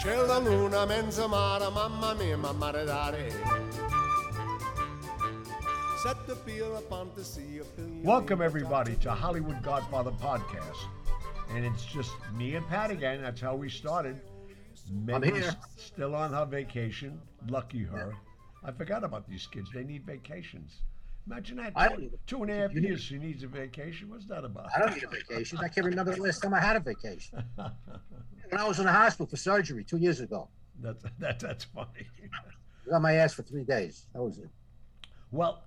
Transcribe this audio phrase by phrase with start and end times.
[0.00, 3.30] C'è la luna mezza mare, mamma mia, mamma dare.
[6.02, 7.60] Set the peel upon the sea.
[8.02, 10.88] Welcome, everybody, to Hollywood Godfather Podcast.
[11.50, 13.20] And it's just me and Pat again.
[13.20, 14.18] That's how we started.
[14.90, 15.56] Megan's here.
[15.76, 17.20] still on her vacation.
[17.50, 18.16] Lucky her.
[18.64, 19.68] I forgot about these kids.
[19.70, 20.78] They need vacations.
[21.26, 21.72] Imagine that.
[21.76, 24.08] I don't need Two and a half years she needs a vacation.
[24.08, 24.70] What's that about?
[24.74, 25.58] I don't need a vacation.
[25.58, 27.44] I can't remember the last time I had a vacation.
[28.50, 30.48] When I was in the hospital for surgery two years ago,
[30.80, 32.08] That's, that, that's funny.
[32.24, 34.06] I got my ass for three days.
[34.12, 34.48] That was it.
[35.30, 35.62] Well,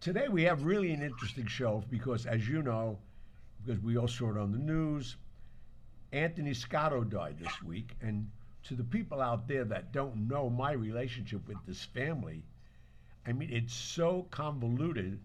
[0.00, 2.98] today we have really an interesting show because, as you know,
[3.64, 5.14] because we all saw it on the news,
[6.10, 7.94] Anthony Scotto died this week.
[8.02, 8.28] And
[8.64, 12.42] to the people out there that don't know my relationship with this family,
[13.26, 15.20] I mean, it's so convoluted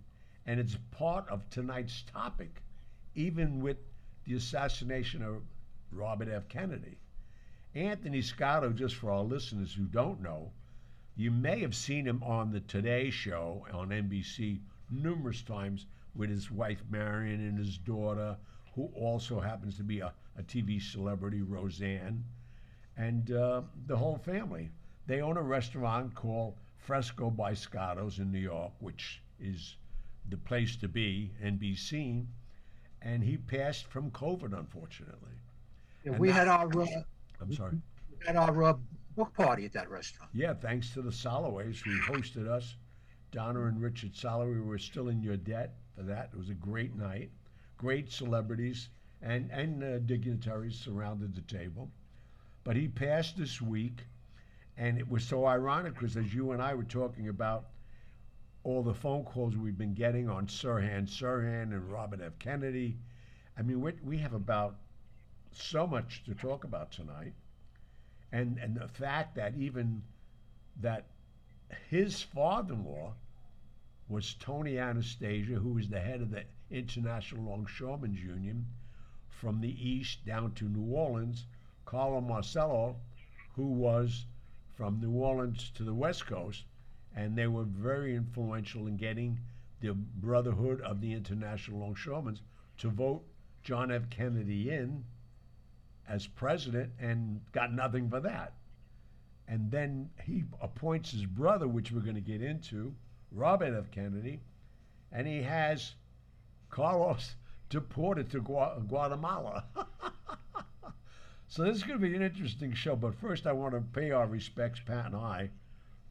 [0.46, 2.62] and it's part of tonight's topic,
[3.16, 3.78] even with
[4.26, 5.42] the assassination of
[5.96, 6.48] Robert F.
[6.50, 6.98] Kennedy.
[7.76, 10.52] Anthony Scotto, just for our listeners who don't know,
[11.16, 14.60] you may have seen him on the Today Show on NBC
[14.90, 18.38] numerous times with his wife Marion and his daughter,
[18.76, 22.24] who also happens to be a, a TV celebrity, Roseanne,
[22.98, 24.72] and uh, the whole family.
[25.06, 29.78] They own a restaurant called Fresco by Scotto's in New York, which is
[30.30, 32.28] the place to be and be seen.
[33.02, 35.38] And he passed from COVID, unfortunately.
[36.04, 36.86] Yeah, we had our uh,
[37.42, 37.78] I'm sorry.
[38.10, 38.74] we had our uh,
[39.16, 40.30] book party at that restaurant.
[40.34, 42.76] Yeah, thanks to the Soloways who hosted us.
[43.32, 46.30] Donna and Richard Soloway were still in your debt for that.
[46.34, 47.32] It was a great night.
[47.78, 48.90] Great celebrities
[49.22, 51.90] and, and uh, dignitaries surrounded the table.
[52.64, 54.04] But he passed this week,
[54.78, 57.70] and it was so ironic because as you and I were talking about
[58.64, 62.38] all the phone calls we've been getting on Sirhan Sirhan and Robert F.
[62.40, 62.98] Kennedy,
[63.58, 64.78] I mean, we we have about
[65.62, 67.34] so much to talk about tonight
[68.34, 70.02] and and the fact that even
[70.82, 71.06] that
[71.90, 73.14] his father-in-law
[74.10, 78.66] was Tony Anastasia, who was the head of the International Longshoremen's Union
[79.30, 81.46] from the east down to New Orleans,
[81.86, 82.96] Carlo Marcello,
[83.56, 84.26] who was
[84.76, 86.66] from New Orleans to the west coast,
[87.16, 89.40] and they were very influential in getting
[89.80, 92.40] the Brotherhood of the International Longshoremen
[92.80, 93.24] to vote
[93.64, 94.10] John F.
[94.10, 95.06] Kennedy in
[96.08, 98.54] as president and got nothing for that.
[99.48, 102.94] And then he appoints his brother, which we're going to get into,
[103.32, 103.92] Robert F.
[103.92, 104.40] Kennedy,
[105.12, 105.96] and he has
[106.70, 107.36] Carlos
[107.70, 109.66] deported to Gua- Guatemala.
[111.48, 112.96] so this is going to be an interesting show.
[112.96, 115.50] But first, I want to pay our respects, Pat and I,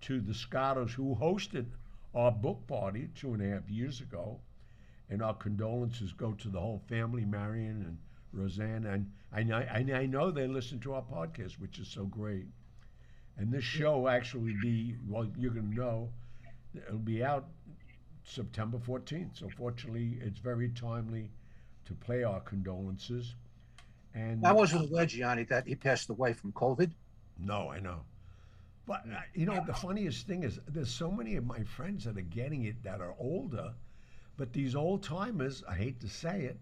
[0.02, 1.66] to the Scottos who hosted
[2.14, 4.40] our book party two and a half years ago.
[5.08, 7.98] And our condolences go to the whole family, Marion and
[8.32, 8.86] Roseanne.
[8.86, 12.46] And I, know- I, I know they listen to our podcast, which is so great.
[13.36, 16.10] And this show actually be, well, you're going to know,
[16.74, 17.48] it'll be out
[18.24, 19.38] September 14th.
[19.38, 21.30] So fortunately, it's very timely
[21.86, 23.34] to play our condolences.
[24.14, 26.92] And I wasn't aware, Gianni, that he passed away from COVID.
[27.38, 28.00] no, I know.
[28.86, 32.18] But uh, you know, the funniest thing is there's so many of my friends that
[32.18, 33.72] are getting it that are older,
[34.36, 36.58] but these old timers, I hate to say it,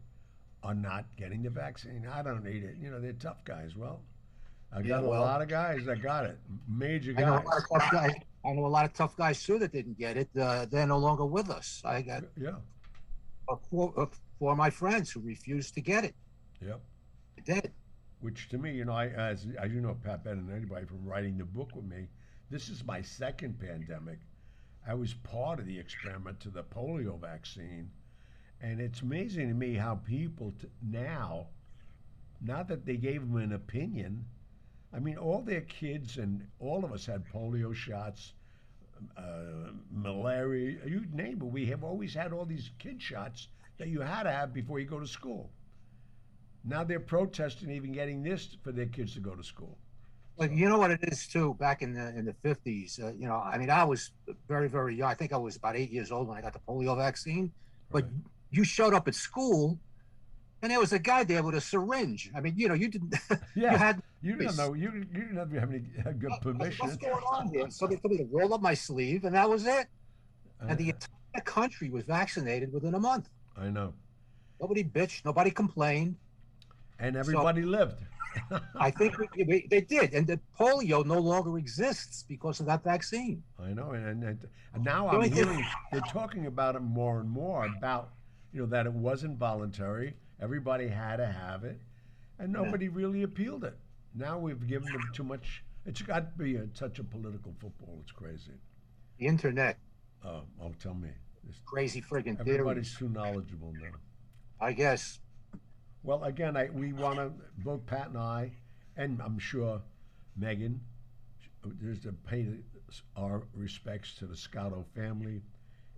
[0.63, 2.07] are not getting the vaccine.
[2.07, 2.77] I don't need it.
[2.81, 3.77] You know, they're tough guys.
[3.77, 4.01] Well,
[4.73, 6.39] I got Yeah, a lot of guys that got it,
[6.69, 7.25] major guys.
[7.25, 8.13] I know a lot of tough guys.
[8.45, 10.31] I know a lot of tough guys too that didn't get it.
[10.39, 11.83] Uh, they're no longer with us.
[11.85, 12.57] I got Yeah,
[13.71, 14.07] four, uh,
[14.39, 16.15] four my friends who refused to get it.
[16.61, 16.81] yep.
[17.37, 17.73] They did.
[18.21, 21.05] Which to me, you know, I as as you know, Pat better than anybody from
[21.05, 22.09] writing the book with me.
[22.51, 24.19] This is my second pandemic.
[24.87, 27.91] I was part of the experiment to the polio vaccine,
[28.61, 31.49] and it's amazing to me how people t- now,
[32.41, 34.25] not that they gave them an opinion,
[34.93, 38.35] I mean, all their kids and all of us had polio shots,
[39.17, 41.45] uh, malaria, you name it.
[41.45, 43.49] We have always had all these kid shots
[43.79, 45.51] that you had to have before you go to school.
[46.65, 49.79] Now they're protesting even getting this for their kids to go to school.
[50.37, 51.55] But you know what it is too.
[51.55, 54.11] Back in the in the fifties, uh, you know, I mean, I was
[54.49, 55.11] very very young.
[55.11, 57.53] I think I was about eight years old when I got the polio vaccine.
[57.91, 58.13] But Right.
[58.51, 59.79] You showed up at school,
[60.63, 62.31] and there was a guy there with a syringe.
[62.35, 63.15] I mean, you know, you didn't.
[63.57, 66.87] Yeah, you had you didn't know you you didn't have any uh, good permission.
[66.87, 67.69] What's going on here?
[67.71, 69.87] Somebody told me to roll up my sleeve, and that was it.
[70.61, 73.29] And the Uh, entire country was vaccinated within a month.
[73.57, 73.95] I know,
[74.61, 75.25] Nobody bitched.
[75.25, 76.17] Nobody complained.
[76.99, 77.99] and everybody lived.
[78.79, 82.85] I think we, we, they did, and the polio no longer exists because of that
[82.85, 83.43] vaccine.
[83.59, 84.39] I know, and, and,
[84.75, 88.11] and now I'm hearing they're talking about it more and more about
[88.53, 90.15] you know that it wasn't voluntary.
[90.41, 91.81] Everybody had to have it,
[92.39, 93.77] and nobody really appealed it.
[94.15, 95.63] Now we've given them too much.
[95.87, 97.99] It's got to be a, such a political football.
[98.03, 98.53] It's crazy.
[99.19, 99.79] The internet,
[100.25, 101.09] Oh, oh, tell me.
[101.45, 102.99] This, crazy friggin' everybody's theories.
[102.99, 103.93] too knowledgeable now.
[104.61, 105.21] I guess.
[106.03, 108.53] Well, again, I, we want to both Pat and I,
[108.97, 109.81] and I'm sure
[110.37, 110.81] Megan,
[111.81, 112.47] there's to pay
[113.17, 115.43] our respects to the Scotto family.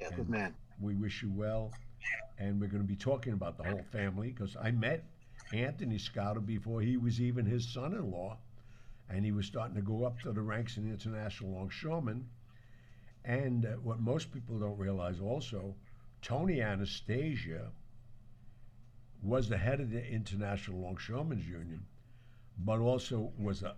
[0.01, 0.55] Yeah, good man.
[0.81, 1.73] We wish you well,
[2.39, 5.05] and we're going to be talking about the whole family because I met
[5.53, 8.37] Anthony Scotto before he was even his son-in-law,
[9.09, 12.27] and he was starting to go up to the ranks in the international longshoremen.
[13.25, 15.75] And uh, what most people don't realize also,
[16.23, 17.71] Tony Anastasia
[19.23, 21.85] was the head of the International Longshoremen's Union,
[22.59, 23.77] but also was a,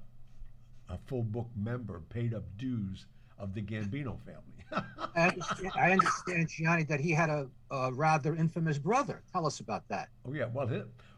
[0.89, 3.07] a full book member, paid up dues
[3.39, 4.55] of the Gambino family.
[5.15, 9.23] I understand, I understand, Gianni, that he had a, a rather infamous brother.
[9.33, 10.09] Tell us about that.
[10.27, 10.69] Oh yeah, well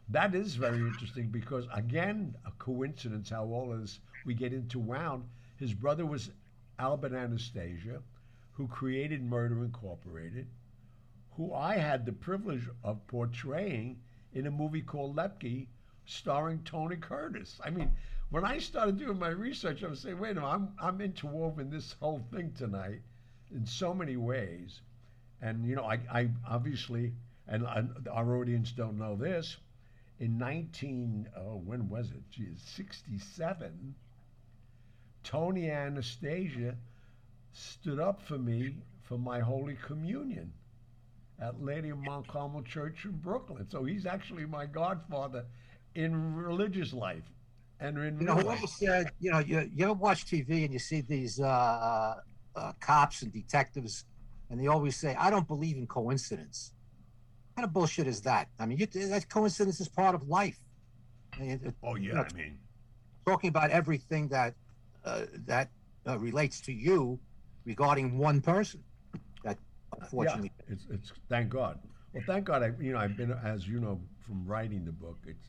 [0.09, 4.79] that is very interesting because again, a coincidence how all of this we get into
[4.79, 5.25] wound.
[5.57, 6.31] His brother was
[6.79, 8.03] Albert Anastasia,
[8.53, 10.47] who created Murder Incorporated,
[11.37, 13.99] who I had the privilege of portraying
[14.33, 15.67] in a movie called Lepke,
[16.05, 17.59] starring Tony Curtis.
[17.65, 17.91] I mean,
[18.31, 21.71] when I started doing my research, I was saying, wait a minute, I'm I'm interwoven
[21.71, 23.01] this whole thing tonight
[23.55, 24.81] in so many ways.
[25.41, 27.13] And you know, I, I obviously,
[27.47, 29.57] and, and our audience don't know this.
[30.19, 32.23] In 19, oh, when was it?
[32.31, 33.95] Geez, 67.
[35.23, 36.75] Tony Anastasia
[37.53, 40.53] stood up for me for my Holy Communion
[41.39, 43.67] at Lady of Mount Carmel Church in Brooklyn.
[43.69, 45.45] So he's actually my godfather
[45.95, 47.25] in religious life
[47.81, 48.59] and in You know, real life.
[48.59, 52.15] whoever said, you know, you, you ever watch TV and you see these uh,
[52.55, 54.05] uh, cops and detectives,
[54.51, 56.73] and they always say, I don't believe in coincidence.
[57.55, 58.49] What kind of bullshit is that?
[58.59, 60.59] I mean, you, that coincidence is part of life.
[61.35, 62.59] I mean, it- Oh you yeah, know, I mean,
[63.27, 64.55] talking about everything that
[65.05, 65.71] uh, that
[66.09, 67.21] uh, relates to you
[67.65, 68.83] regarding one person.
[69.45, 69.59] That
[70.01, 71.79] unfortunately, Yeah, it's, it's thank God.
[72.13, 72.63] Well, thank God.
[72.63, 75.19] I you know I've been as you know from writing the book.
[75.27, 75.47] It's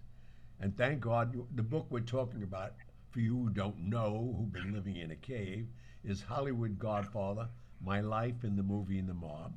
[0.59, 2.75] and thank God the book we're talking about
[3.11, 5.67] for you who don't know who've been living in a cave
[6.03, 7.49] is Hollywood Godfather:
[7.81, 9.55] My Life in the Movie and the Mob,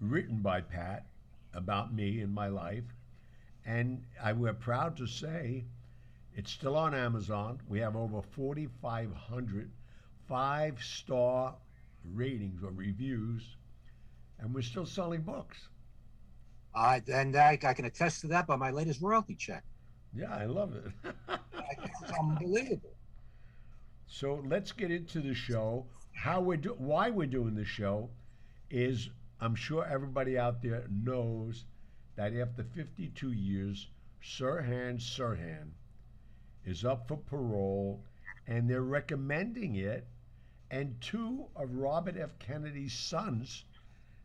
[0.00, 1.06] written by Pat
[1.54, 2.84] about me and my life,
[3.64, 5.66] and I we're proud to say
[6.34, 7.60] it's still on Amazon.
[7.68, 9.72] We have over 4,500
[10.28, 11.56] five star
[12.04, 13.56] ratings or reviews,
[14.38, 15.68] and we're still selling books.
[16.74, 19.64] uh, and I, I can attest to that by my latest royalty check.
[20.14, 20.84] Yeah, I love it.
[22.00, 22.96] It's unbelievable.
[24.06, 25.86] so let's get into the show.
[26.12, 28.10] How we do, why we're doing the show,
[28.70, 31.64] is I'm sure everybody out there knows
[32.16, 33.88] that after 52 years,
[34.22, 35.72] Sirhan Sirhan
[36.64, 38.04] is up for parole,
[38.46, 40.06] and they're recommending it.
[40.70, 42.38] And two of Robert F.
[42.38, 43.64] Kennedy's sons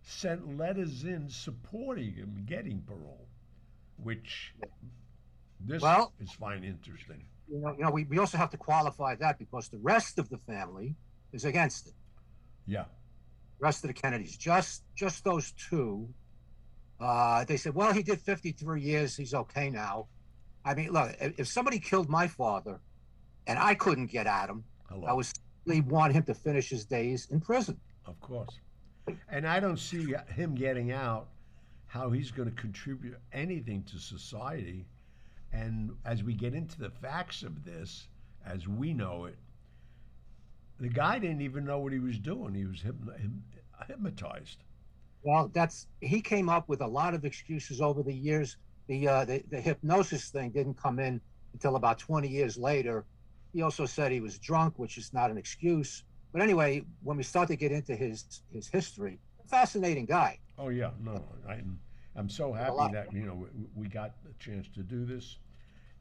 [0.03, 3.27] sent letters in supporting him getting parole,
[3.97, 4.53] which
[5.59, 7.25] this Well- is fine interesting.
[7.47, 10.29] You know, you know, we, we also have to qualify that because the rest of
[10.29, 10.95] the family
[11.33, 11.93] is against it.
[12.65, 12.85] Yeah.
[13.59, 16.07] rest of the Kennedys, just just those two.
[16.99, 19.15] Uh, they said, well, he did 53 years.
[19.17, 20.07] He's okay now.
[20.65, 22.79] I mean, look, if, if somebody killed my father
[23.47, 25.05] and I couldn't get at him, Hello.
[25.07, 27.79] I would certainly want him to finish his days in prison.
[28.05, 28.59] Of course.
[29.29, 31.29] And I don't see him getting out
[31.87, 34.85] how he's going to contribute anything to society.
[35.51, 38.07] And as we get into the facts of this,
[38.45, 39.37] as we know it,
[40.79, 42.53] the guy didn't even know what he was doing.
[42.53, 42.83] He was
[43.87, 44.63] hypnotized.
[45.23, 48.57] Well, that's he came up with a lot of excuses over the years.
[48.87, 51.19] The uh, the, the hypnosis thing didn't come in
[51.53, 53.05] until about 20 years later.
[53.53, 56.03] He also said he was drunk, which is not an excuse.
[56.31, 60.39] But anyway, when we start to get into his his history, fascinating guy.
[60.57, 61.61] Oh yeah, no, I,
[62.19, 63.47] I'm so happy that you know we,
[63.83, 65.37] we got a chance to do this,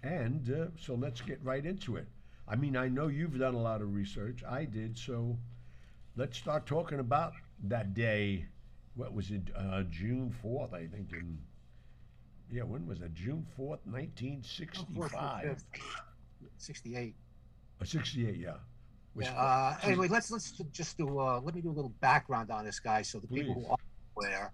[0.02, 2.08] and uh, so let's get right into it.
[2.48, 4.42] I mean, I know you've done a lot of research.
[4.48, 5.38] I did, so
[6.16, 7.34] let's start talking about
[7.68, 8.46] that day.
[8.96, 9.42] What was it?
[9.56, 11.12] Uh, June fourth, I think.
[11.12, 11.38] In
[12.50, 13.14] yeah, when was it?
[13.14, 15.62] June fourth, nineteen sixty-five.
[16.56, 17.14] 68.
[17.80, 18.54] Or sixty-eight, yeah.
[19.16, 22.64] Yeah, uh, anyway, let's let's just do uh, let me do a little background on
[22.64, 23.78] this guy so the people who are
[24.16, 24.52] aware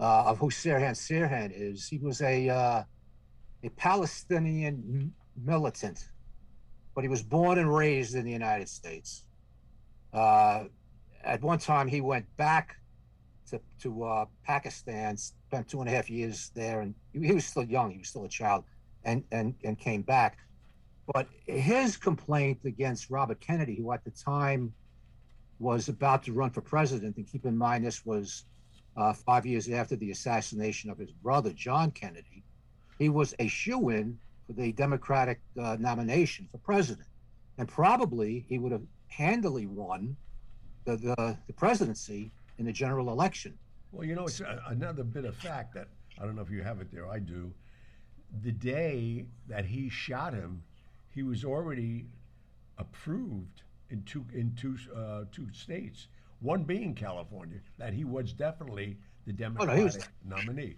[0.00, 1.88] uh, of who Sirhan Sirhan is.
[1.88, 2.82] He was a uh,
[3.62, 6.08] a Palestinian militant,
[6.94, 9.24] but he was born and raised in the United States.
[10.12, 10.64] Uh,
[11.24, 12.76] at one time, he went back
[13.50, 17.44] to to uh, Pakistan, spent two and a half years there, and he, he was
[17.44, 17.90] still young.
[17.90, 18.64] He was still a child,
[19.04, 20.38] and and and came back.
[21.12, 24.74] But his complaint against Robert Kennedy, who at the time
[25.58, 28.44] was about to run for president, and keep in mind this was
[28.98, 32.42] uh, five years after the assassination of his brother, John Kennedy,
[32.98, 37.06] he was a shoe in for the Democratic uh, nomination for president.
[37.58, 40.16] And probably he would have handily won
[40.84, 43.56] the, the, the presidency in the general election.
[43.92, 45.88] Well, you know, it's a, another bit of fact that
[46.20, 47.08] I don't know if you have it there.
[47.08, 47.52] I do.
[48.42, 50.62] The day that he shot him,
[51.14, 52.06] he was already
[52.76, 56.08] approved in two in two uh, two states.
[56.40, 60.76] One being California, that he was definitely the Democratic Oh, he was- nominee.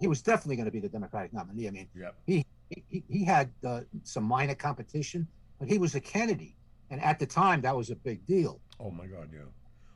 [0.00, 1.68] He was definitely going to be the Democratic nominee.
[1.68, 2.14] I mean, Yep.
[2.26, 2.46] he
[2.88, 5.28] he, he had uh, some minor competition,
[5.58, 6.56] but he was a Kennedy,
[6.90, 8.60] and at the time that was a big deal.
[8.80, 9.40] Oh my God, yeah.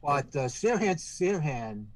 [0.02, 1.86] But uh, Sirhan Sirhan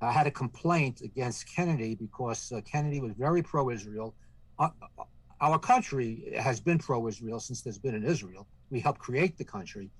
[0.00, 4.14] uh, had a complaint against Kennedy because uh, Kennedy was very pro-Israel.
[4.58, 5.04] Uh, uh,
[5.42, 8.46] our country has been pro-Israel since there's been an Israel.
[8.70, 9.90] We helped create the country,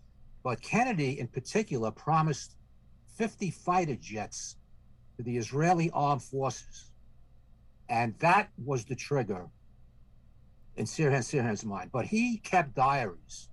[0.42, 2.56] but Kennedy, in particular, promised
[3.16, 4.56] 50 fighter jets
[5.16, 6.92] to the Israeli armed forces,
[7.88, 9.46] and that was the trigger
[10.76, 11.90] in Sirhan Sirhan's mind.
[11.92, 13.50] But he kept diaries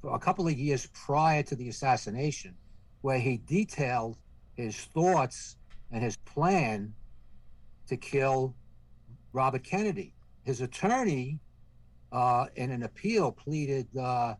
[0.00, 2.54] for a couple of years prior to the assassination
[3.02, 4.16] where he detailed
[4.54, 5.56] his thoughts
[5.90, 6.94] and his plan
[7.88, 8.54] to kill
[9.32, 10.14] Robert Kennedy.
[10.44, 11.40] His attorney,
[12.12, 14.34] uh, in an appeal, pleaded uh,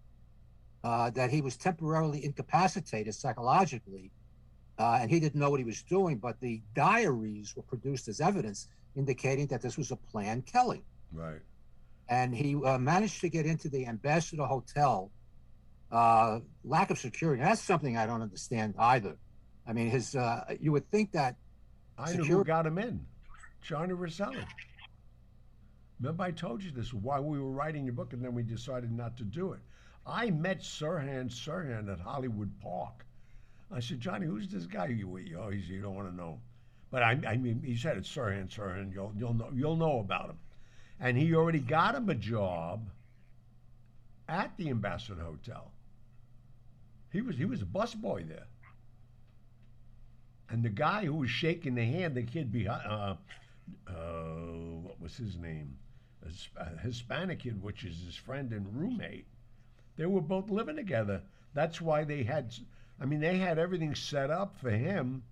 [0.87, 4.13] uh, that he was temporarily incapacitated psychologically,
[4.79, 6.17] uh, and he didn't know what he was doing.
[6.17, 10.85] But the diaries were produced as evidence, indicating that this was a planned killing.
[11.13, 11.41] Right.
[12.09, 15.11] And he uh, managed to get into the Ambassador Hotel
[15.91, 17.43] uh, lack of security.
[17.43, 19.17] That's something I don't understand either.
[19.67, 21.35] I mean, his uh, you would think that
[21.99, 23.05] I knew who got him in.
[23.61, 24.47] Johnny Roselli.
[25.99, 28.93] Remember, I told you this while we were writing your book, and then we decided
[28.93, 29.61] not to do it.
[30.07, 33.05] I met Sirhan Sirhan at Hollywood Park.
[33.73, 35.19] I said, Johnny, who's this guy you?
[35.39, 36.39] Oh, you don't want to know.
[36.91, 38.93] But I, I mean, he said it's Sirhan Sirhan.
[38.95, 40.39] You'll, you'll know, you'll know about him.
[41.01, 42.89] And he already got him a job
[44.29, 45.73] at the Ambassador Hotel.
[47.11, 48.47] He was, he was a busboy there.
[50.49, 53.17] And the guy who was shaking the hand, the kid behind, uh,
[53.89, 53.93] uh,
[54.83, 55.77] what was his name?
[56.57, 59.27] A Hispanic kid, which is his friend and roommate.
[59.97, 61.23] They were both living together.
[61.55, 62.55] That's why they had,
[63.01, 65.23] I mean, they had everything set up for him.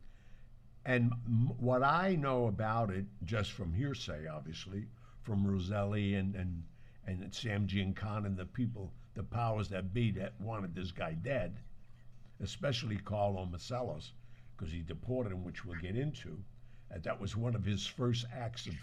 [0.86, 1.12] And
[1.58, 4.86] what I know about it, just from hearsay, obviously,
[5.22, 6.62] from Roselli and, and,
[7.06, 11.56] and Sam Giancana and the people, the powers that be that wanted this guy dead,
[12.42, 14.00] especially Carlos Marcello,
[14.56, 16.38] because he deported him, which we'll get into.
[16.90, 18.74] And that was one of his first acts of,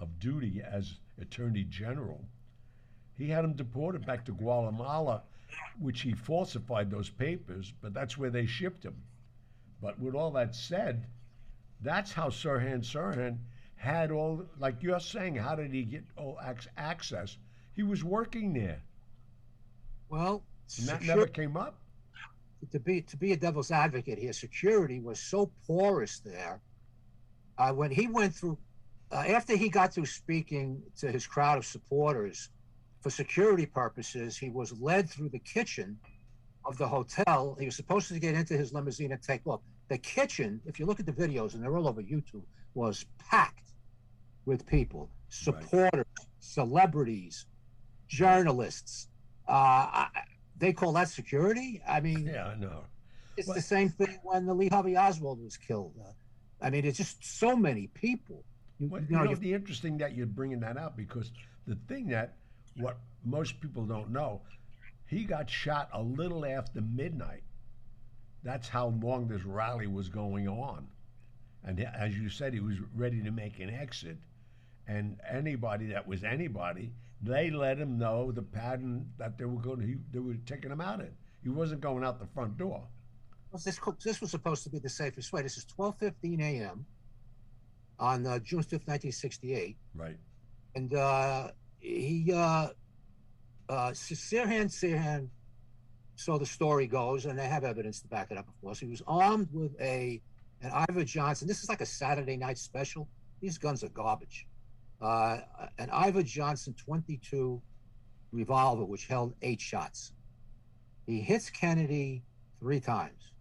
[0.00, 2.22] of duty as Attorney General.
[3.18, 5.22] He had him deported back to Guatemala,
[5.78, 9.02] which he falsified those papers, but that's where they shipped him.
[9.80, 11.06] But with all that said,
[11.80, 13.38] that's how Sirhan Sirhan
[13.76, 16.38] had all, like you're saying, how did he get all
[16.76, 17.36] access?
[17.74, 18.82] He was working there,
[20.08, 20.42] well,
[20.78, 21.78] and that never came up.
[22.72, 26.60] to be to be a devil's advocate here, security was so porous there.
[27.58, 28.58] Uh, when he went through,
[29.12, 32.50] uh, after he got through speaking to his crowd of supporters,
[33.06, 35.96] for security purposes, he was led through the kitchen
[36.64, 37.56] of the hotel.
[37.60, 39.60] He was supposed to get into his limousine and take off.
[39.86, 42.42] The kitchen, if you look at the videos, and they're all over YouTube,
[42.74, 43.70] was packed
[44.44, 46.04] with people, supporters,
[46.40, 47.46] celebrities,
[48.08, 49.06] journalists.
[49.48, 50.08] Uh, I,
[50.58, 51.80] they call that security.
[51.88, 52.86] I mean, Yeah, I know.
[53.36, 55.94] it's Well- the same thing when the Lee Harvey Oswald was killed.
[56.04, 56.10] Uh,
[56.60, 58.42] I mean, it's just so many people.
[58.80, 61.30] You, Well, you you know, know, you- the interesting that you're bringing that out because
[61.68, 62.34] the thing that
[62.78, 64.40] what most people don't know,
[65.06, 67.42] he got shot a little after midnight.
[68.42, 70.86] That's how long this rally was going on,
[71.64, 74.18] and as you said, he was ready to make an exit,
[74.86, 76.92] and anybody that was anybody,
[77.22, 80.70] they let him know the pattern that they were going to, he, they were taking
[80.70, 81.10] him out in.
[81.42, 82.82] He wasn't going out the front door.
[83.64, 85.42] this this was supposed to be the safest way.
[85.42, 86.86] This is 12:15 a.m.
[87.98, 90.16] on uh, June 5th, 1968, Right.
[90.76, 92.68] and uh, he uh,
[93.68, 95.28] uh, Sirhan Sirhan.
[96.18, 98.48] So the story goes, and they have evidence to back it up.
[98.48, 100.22] Of course, he was armed with a
[100.62, 101.46] an Iver Johnson.
[101.46, 103.08] This is like a Saturday night special.
[103.40, 104.46] These guns are garbage.
[105.00, 105.38] Uh,
[105.78, 107.60] an Iver Johnson 22
[108.32, 110.12] revolver, which held eight shots.
[111.06, 112.22] He hits Kennedy
[112.60, 113.32] three times,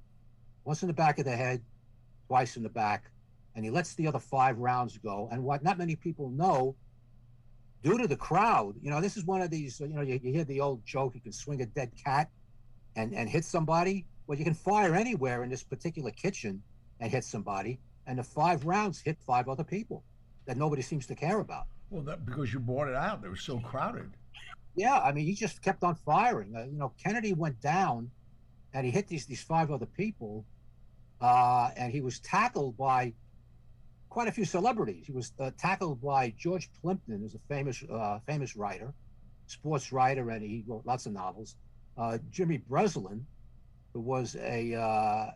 [0.66, 1.62] once in the back of the head,
[2.28, 3.10] twice in the back,
[3.56, 5.30] and he lets the other five rounds go.
[5.32, 6.76] And what not many people know,
[7.84, 10.32] due to the crowd, you know, this is one of these, you know, you, you
[10.32, 12.30] hear the old joke, you can swing a dead cat
[12.96, 14.06] and, and hit somebody.
[14.28, 16.62] Well, you can fire anywhere in this particular kitchen
[17.00, 17.80] and hit somebody.
[18.08, 20.04] And the five rounds hit five other people
[20.46, 21.66] that nobody seems to care about.
[21.90, 24.12] Well, that because you brought it out, it was so crowded.
[24.76, 26.56] Yeah, I mean, he just kept on firing.
[26.56, 28.12] Uh, you know, Kennedy went down,
[28.74, 30.46] and he hit these these five other people,
[31.22, 33.14] uh, and he was tackled by
[34.16, 35.06] quite a few celebrities.
[35.06, 38.94] He was uh, tackled by George Plimpton, who's a famous uh, famous writer,
[39.48, 41.58] sports writer, and he wrote lots of novels.
[41.98, 43.26] Uh, Jimmy Breslin,
[43.94, 44.80] who was a uh,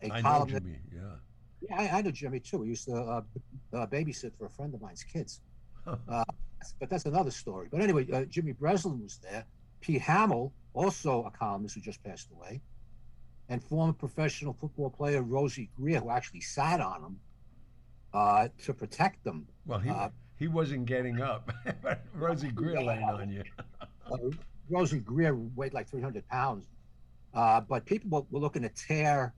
[0.02, 0.64] a I know columnist.
[0.64, 0.80] Jimmy.
[0.96, 1.16] Yeah.
[1.62, 2.62] Yeah, I, I know Jimmy too.
[2.62, 3.22] He used to uh,
[3.74, 5.42] uh, babysit for a friend of mine's kids.
[5.86, 6.24] Uh,
[6.80, 7.68] but that's another story.
[7.72, 9.44] But anyway, uh, Jimmy Breslin was there.
[9.82, 12.62] Pete Hamill, also a columnist who just passed away,
[13.50, 17.20] and former professional football player Rosey Grier, who actually sat on him
[18.14, 19.48] uh, to protect them.
[19.66, 21.52] Well, he Uh, he wasn't getting up.
[22.18, 23.44] Rosey Grier laying on you.
[24.10, 24.18] Uh,
[24.70, 26.66] Rosey Grier weighed like 300 pounds.
[27.34, 29.34] Uh, but people were, were looking to tear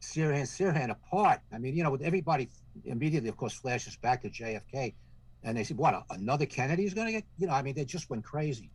[0.00, 1.40] Sirhan Sirhan apart.
[1.52, 2.48] I mean, you know, with everybody
[2.84, 4.94] immediately, of course, flashes back to JFK.
[5.42, 7.84] And they said, what, another Kennedy is going to get, you know, I mean, they
[7.84, 8.70] just went crazy.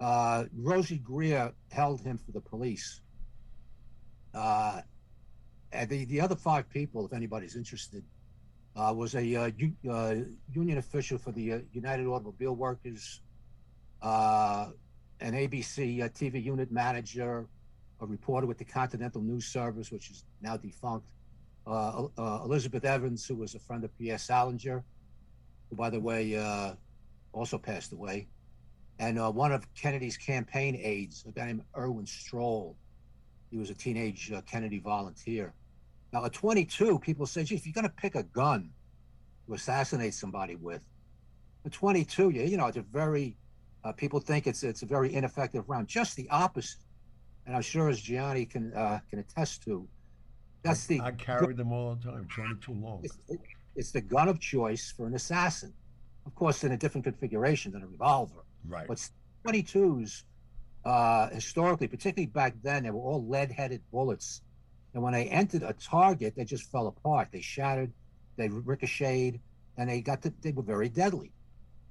[0.00, 3.02] Uh, Rosey Grier held him for the police.
[4.34, 4.80] Uh,
[5.72, 8.02] and the, the other five people, if anybody's interested,
[8.76, 10.14] uh, was a uh, u- uh,
[10.52, 13.20] union official for the uh, United Automobile Workers,
[14.02, 14.68] uh,
[15.20, 17.46] an ABC uh, TV unit manager,
[18.00, 21.06] a reporter with the Continental News Service, which is now defunct,
[21.66, 24.82] Elizabeth Evans, who was a friend of Pierre Salinger,
[25.68, 26.74] who, by the way,
[27.32, 28.26] also passed away,
[28.98, 32.76] and one of Kennedy's campaign aides, a guy named Irwin Stroll.
[33.50, 35.52] He was a teenage Kennedy volunteer.
[36.12, 38.70] Now, at 22, people say, gee, if you're going to pick a gun
[39.46, 40.82] to assassinate somebody with,
[41.64, 43.36] at 22, you, you know, it's a very,
[43.84, 45.86] uh, people think it's it's a very ineffective round.
[45.88, 46.80] Just the opposite.
[47.46, 49.86] And I'm sure, as Gianni can uh, can attest to,
[50.62, 53.00] that's the I carried them all the time, 22 long.
[53.04, 53.40] it's, it-
[53.76, 55.72] it's the gun of choice for an assassin.
[56.26, 58.44] Of course, in a different configuration than a revolver.
[58.68, 58.86] Right.
[58.88, 59.08] But
[59.46, 60.24] 22s,
[60.84, 64.42] uh, historically, particularly back then, they were all lead-headed bullets,
[64.94, 67.28] and when they entered a target, they just fell apart.
[67.30, 67.92] They shattered,
[68.36, 69.40] they ricocheted,
[69.76, 71.32] and they got to, they were very deadly.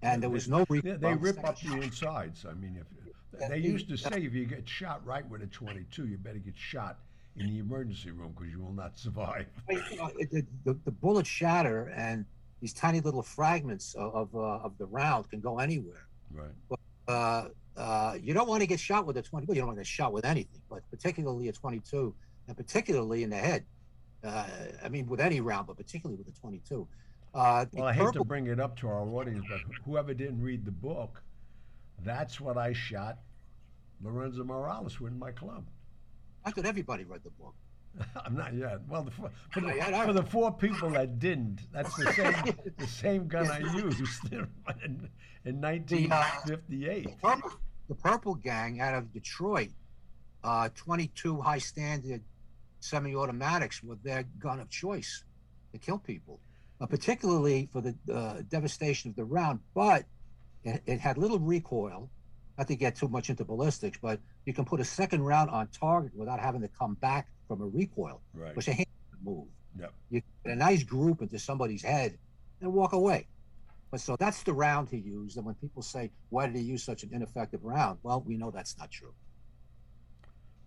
[0.02, 2.46] And there was no They, they rip up the insides.
[2.50, 6.08] I mean, if they used to say if you get shot right with a 22,
[6.08, 7.00] you better get shot
[7.36, 9.46] in the emergency room because you will not survive.
[9.70, 12.26] you know, it, it, the, the bullets shatter, and
[12.62, 16.08] these tiny little fragments of of, uh, of the round can go anywhere.
[16.34, 16.80] Right.
[17.08, 19.78] uh, uh, you don't want to get shot with a 20 well you don't want
[19.78, 22.14] to get shot with anything but particularly a 22
[22.50, 23.64] and particularly in the head
[24.26, 24.46] uh,
[24.84, 26.86] i mean with any round but particularly with the 22
[27.36, 30.66] uh, Well, I hate to bring it up to our audience, but whoever didn't read
[30.66, 31.22] the book,
[32.04, 33.20] that's what I shot
[34.02, 35.64] Lorenzo Morales with in my club.
[36.44, 37.54] i thought everybody read the book
[38.26, 38.80] I'm not yet.
[38.90, 41.96] Well, the, for, for, the, Yeah, yeah, I- for the four people that didn't, that's
[41.98, 45.10] the same the same gun I used in,
[45.46, 47.04] in 1958.
[47.04, 47.52] the purple,
[47.90, 49.70] the purple gang out of detroit
[50.44, 52.22] uh, 22 high standard
[52.80, 55.24] semi-automatics were their gun of choice
[55.72, 56.40] to kill people
[56.82, 60.06] uh, particularly for the uh, devastation of the round but
[60.64, 62.10] it, it had little recoil.
[62.58, 65.68] Not to get too much into ballistics but you can put a second round on
[65.70, 68.56] target without having to come back from a recoil Right.
[68.56, 69.48] which a hand can move.
[69.80, 69.94] Yep.
[70.10, 72.18] you get a nice group into somebody's head
[72.60, 73.28] and walk away.
[73.92, 76.84] But so that's the round he used and when people say why did he use
[76.84, 78.00] such an ineffective round?
[78.04, 79.14] Well we know that's not true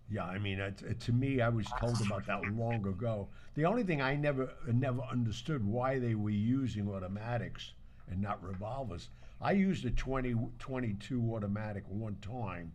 [0.09, 3.29] Yeah, I mean, it, it, to me, I was told about that long ago.
[3.55, 7.73] The only thing I never never understood why they were using automatics
[8.09, 9.09] and not revolvers.
[9.41, 12.71] I used a 20, 22 automatic one time,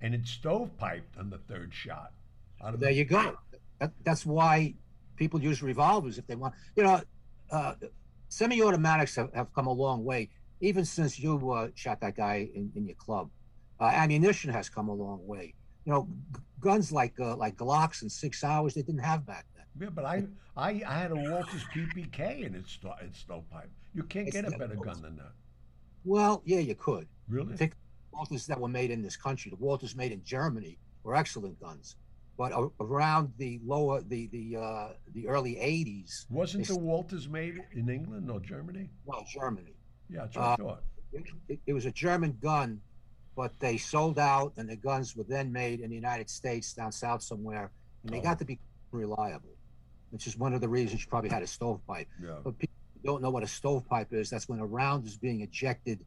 [0.00, 2.12] and it stovepiped on the third shot.
[2.62, 2.88] There know.
[2.88, 3.36] you go
[3.82, 4.74] that, that's why
[5.16, 7.00] people use revolvers if they want you know
[7.50, 7.74] uh,
[8.28, 12.70] semi-automatics have, have come a long way even since you uh, shot that guy in,
[12.76, 13.28] in your club
[13.80, 18.02] uh, ammunition has come a long way you know g- guns like uh, like glocks
[18.02, 20.24] and Sig Sauers they didn't have back then Yeah, but I,
[20.56, 23.70] I I had a Walther PPK and it's it's stovepipe.
[23.94, 25.32] You can't It's get a better gun than that.
[26.04, 27.56] well yeah you could Really?
[27.56, 27.74] Think-
[28.12, 31.96] Walters that were made in this country, the Walters made in Germany, were excellent guns.
[32.36, 37.54] But a- around the lower, the the uh, the early '80s, Wasn't the Walters made
[37.72, 38.90] in England or Germany?
[39.06, 39.76] well, Germany,
[40.10, 40.82] Yeah, that's what I Uh, thought.
[41.14, 42.82] it, it, it was a German gun,
[43.36, 46.92] but they sold out, and the guns were then made in the United States down
[46.92, 47.70] south somewhere,
[48.04, 48.22] and they Oh.
[48.22, 48.58] got to be
[48.90, 49.54] reliable,
[50.10, 52.08] which is one of the reasons you probably had a stovepipe.
[52.22, 52.40] Yeah.
[52.44, 54.28] But people don't know what a stovepipe is.
[54.30, 56.04] That's when a round is being ejected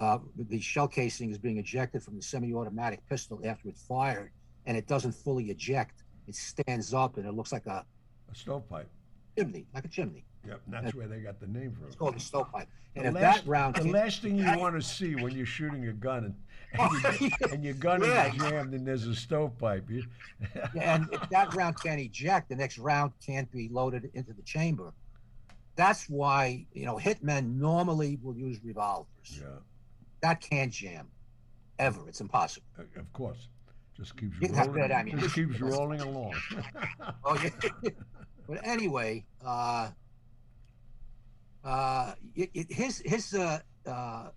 [0.00, 4.30] uh, the shell casing is being ejected from the semi-automatic pistol after it's fired,
[4.64, 6.04] and it doesn't fully eject.
[6.26, 7.84] It stands up, and it looks like a
[8.30, 8.88] A stovepipe.
[9.36, 10.24] chimney, like a chimney.
[10.46, 11.86] Yep, and that's where they got the name from.
[11.86, 12.68] It's called a stovepipe.
[12.96, 15.46] And The if last, that round, the last thing you want to see when you're
[15.46, 16.34] shooting a gun and,
[17.04, 18.28] and, you, and your gun Yeah.
[18.32, 20.04] is jammed and there's a stovepipe, you,
[20.74, 24.42] Yeah, and if that round can't eject, the next round can't be loaded into the
[24.42, 24.92] chamber.
[25.76, 29.06] That's why you know hitmen normally will use revolvers.
[29.40, 29.46] yeah,
[30.22, 31.08] That can't jam,
[31.78, 32.00] ever.
[32.08, 32.66] It's impossible.
[32.78, 33.48] uh, of course,
[33.96, 36.34] just keeps You rolling, just keeps rolling along.
[37.24, 37.90] Oh yeah.
[38.48, 39.90] but anyway, uh,
[41.64, 44.28] uh, his his uh, uh,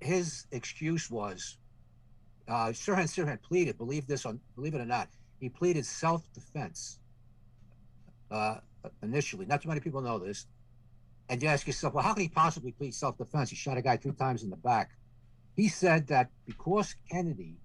[0.00, 1.58] his excuse was
[2.48, 3.78] uh, Sirhan Sirhan pleaded.
[3.78, 5.08] Believe this on believe it or not,
[5.40, 6.98] he pleaded self defense.
[8.30, 8.56] Uh,
[9.02, 10.46] initially, not too many people know this.
[11.28, 13.50] And you ask yourself, well, how can he possibly plead self defense?
[13.50, 14.90] He shot a guy three times in the back.
[15.54, 17.56] He said that because Kennedy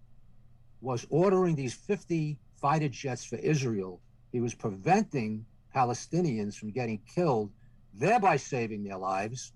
[0.81, 7.51] was ordering these 50 fighter jets for Israel, he was preventing Palestinians from getting killed,
[7.93, 9.53] thereby saving their lives.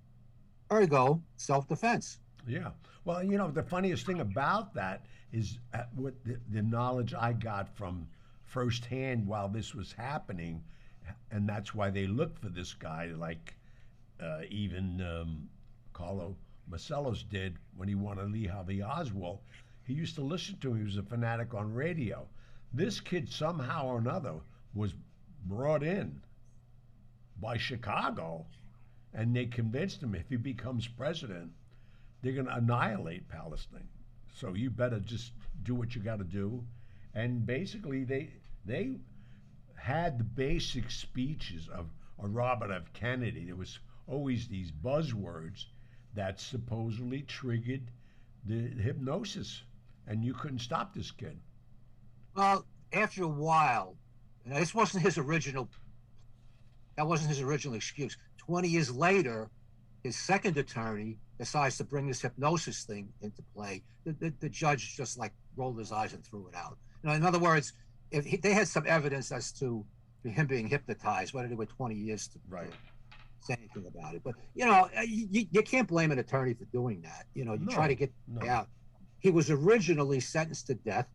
[0.72, 2.20] Ergo, self defense.
[2.48, 2.72] Yeah.
[3.04, 7.34] Well, you know, the funniest thing about that is uh, what the, the knowledge I
[7.34, 8.08] got from
[8.44, 10.64] firsthand while this was happening,
[11.32, 13.56] and that's why they looked for this guy, like
[14.22, 15.50] uh, even um,
[15.94, 16.36] Carlos
[16.68, 19.40] Marcello did when he wanted Lee Harvey Oswald.
[19.84, 20.78] He used to listen to him.
[20.78, 22.28] He was a fanatic on radio.
[22.74, 24.34] This kid, somehow or another,
[24.74, 24.96] was
[25.46, 26.22] brought in
[27.40, 28.46] by Chicago,
[29.14, 31.52] and they convinced him if he becomes president,
[32.22, 33.88] they're going to annihilate Palestine.
[34.34, 35.32] So you better just
[35.64, 36.64] do what you got to do.
[37.14, 38.30] And basically, they
[38.66, 38.98] they
[39.76, 41.88] had the basic speeches of,
[42.20, 42.92] of Robert F.
[42.94, 43.46] Kennedy.
[43.46, 45.66] There was always these buzzwords
[46.16, 47.92] that supposedly triggered
[48.46, 49.64] the hypnosis,
[50.08, 51.40] and you couldn't stop this kid.
[52.36, 53.96] Well, after a while,
[54.46, 55.70] this wasn't his original.
[56.98, 58.18] That wasn't his original excuse.
[58.38, 59.50] Twenty years later,
[60.04, 63.84] his second attorney decides to bring this hypnosis thing into play.
[64.06, 66.78] The, the, the judge just like rolled his eyes and threw it out.
[67.04, 67.74] You know, in other words,
[68.12, 69.86] if he, they had some evidence as to
[70.24, 72.72] him being hypnotized, whether they were 20 years to, Right.
[73.40, 74.22] say anything about it.
[74.24, 77.26] But you know, uh, you, you can't blame an attorney for doing that.
[77.34, 78.48] You know, you try to get no.
[78.48, 78.70] out.
[79.20, 81.08] He was originally sentenced to death,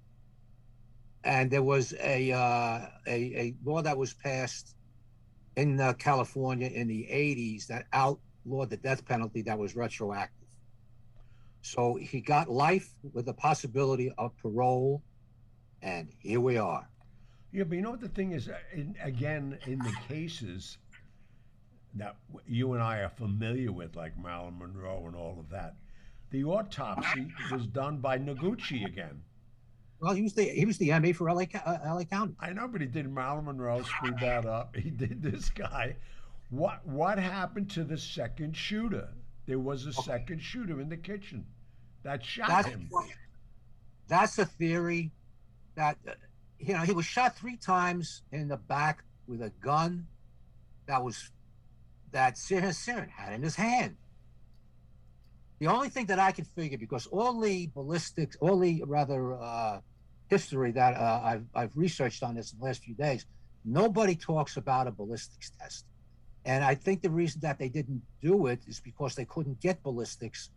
[1.24, 4.74] and there was a uh, a, a law that was passed
[5.56, 10.48] in uh, California in the 80s that outlawed the death penalty that was retroactive.
[11.62, 15.02] So he got life with the possibility of parole,
[15.82, 16.88] and here we are.
[17.52, 18.48] Yeah, but you know what the thing is?
[18.48, 20.78] uh, In, again, in the cases
[21.94, 25.74] that you and I are familiar with, like Marilyn Monroe and all of that,
[26.30, 29.22] the autopsy was done by Noguchi again.
[30.00, 32.34] Well, he was the he was the MA for LA, uh, LA County.
[32.40, 34.74] I know, but he did Marilyn Monroe, screwed that up.
[34.74, 35.96] He did this guy.
[36.48, 39.08] What what happened to the second shooter?
[39.46, 41.44] There was a second shooter in the kitchen
[42.02, 42.88] that shot That's him.
[44.08, 45.12] that's a theory
[45.74, 46.12] that uh,
[46.58, 50.06] you know he was shot three times in the back with a gun
[50.86, 51.30] that was
[52.12, 53.96] that Sirhan Sirhan had in his hand.
[55.58, 59.80] The only thing that I can figure, because all the ballistics, all the rather uh,
[60.34, 63.26] history that uh, I've, I've researched on this in the last few days,
[63.64, 65.84] nobody talks about a ballistics test.
[66.46, 69.82] And I think the reason that they didn't do it is because they couldn't get
[69.82, 70.50] ballistics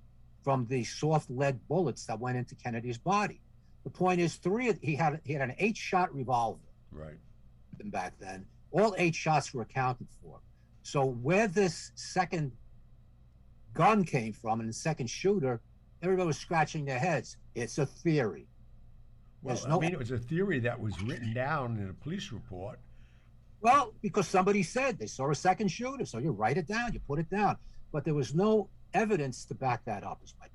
[0.43, 3.41] from the soft lead bullets that went into Kennedy's body.
[3.83, 6.59] The point is, three of- he had he had an eight shot revolver
[6.91, 7.17] Right.
[7.85, 8.45] back then.
[8.71, 10.39] All eight shots were accounted for.
[10.83, 12.51] So where this second
[13.73, 15.59] gun came from and the second shooter,
[16.01, 17.37] everybody was scratching their heads.
[17.55, 18.47] It's a theory.
[19.43, 21.93] Well, There's I no- mean, it was a theory that was written down in a
[21.93, 22.79] police report.
[23.61, 26.99] Well, because somebody said they saw a second shooter, so you write it down, you
[27.01, 27.57] put it down.
[27.91, 30.19] But there was no evidence to back that up.
[30.23, 30.51] Is my point.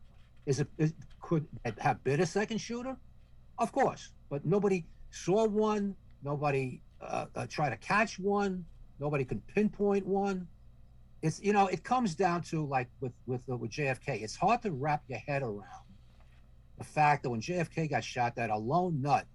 [0.47, 2.97] Is it is, could it have been a second shooter?
[3.59, 5.95] Of course, but nobody saw one.
[6.23, 8.65] Nobody uh, uh, tried to catch one.
[9.01, 10.47] Nobody could pinpoint one.
[11.23, 14.23] It's you know it comes down to like with with uh, with JFK.
[14.23, 15.85] It's hard to wrap your head around
[16.79, 19.27] the fact that when JFK got shot, that a lone nut,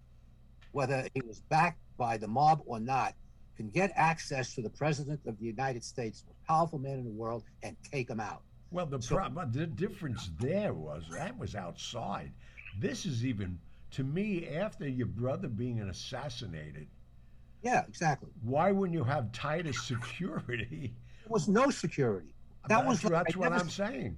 [0.71, 3.13] whether he was backed by the mob or not,
[3.58, 7.12] can get access to the president of the United States, most powerful man in the
[7.12, 8.41] world, and take him out.
[8.71, 12.32] Well, the So- problem, the difference there was that was outside.
[12.79, 13.60] This is even
[13.91, 16.88] to me after your brother being assassinated.
[17.62, 18.29] Yeah, exactly.
[18.41, 20.95] Why wouldn't you have tighter security?
[21.23, 22.29] There was no security.
[22.69, 24.17] That that's was that's I what never- I'm saying.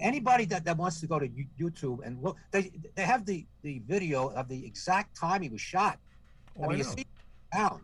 [0.00, 3.80] Anybody that, that wants to go to YouTube and look, they they have the the
[3.86, 5.98] video of the exact time he was shot.
[6.58, 7.06] Oh, I I mean, you see
[7.52, 7.82] down,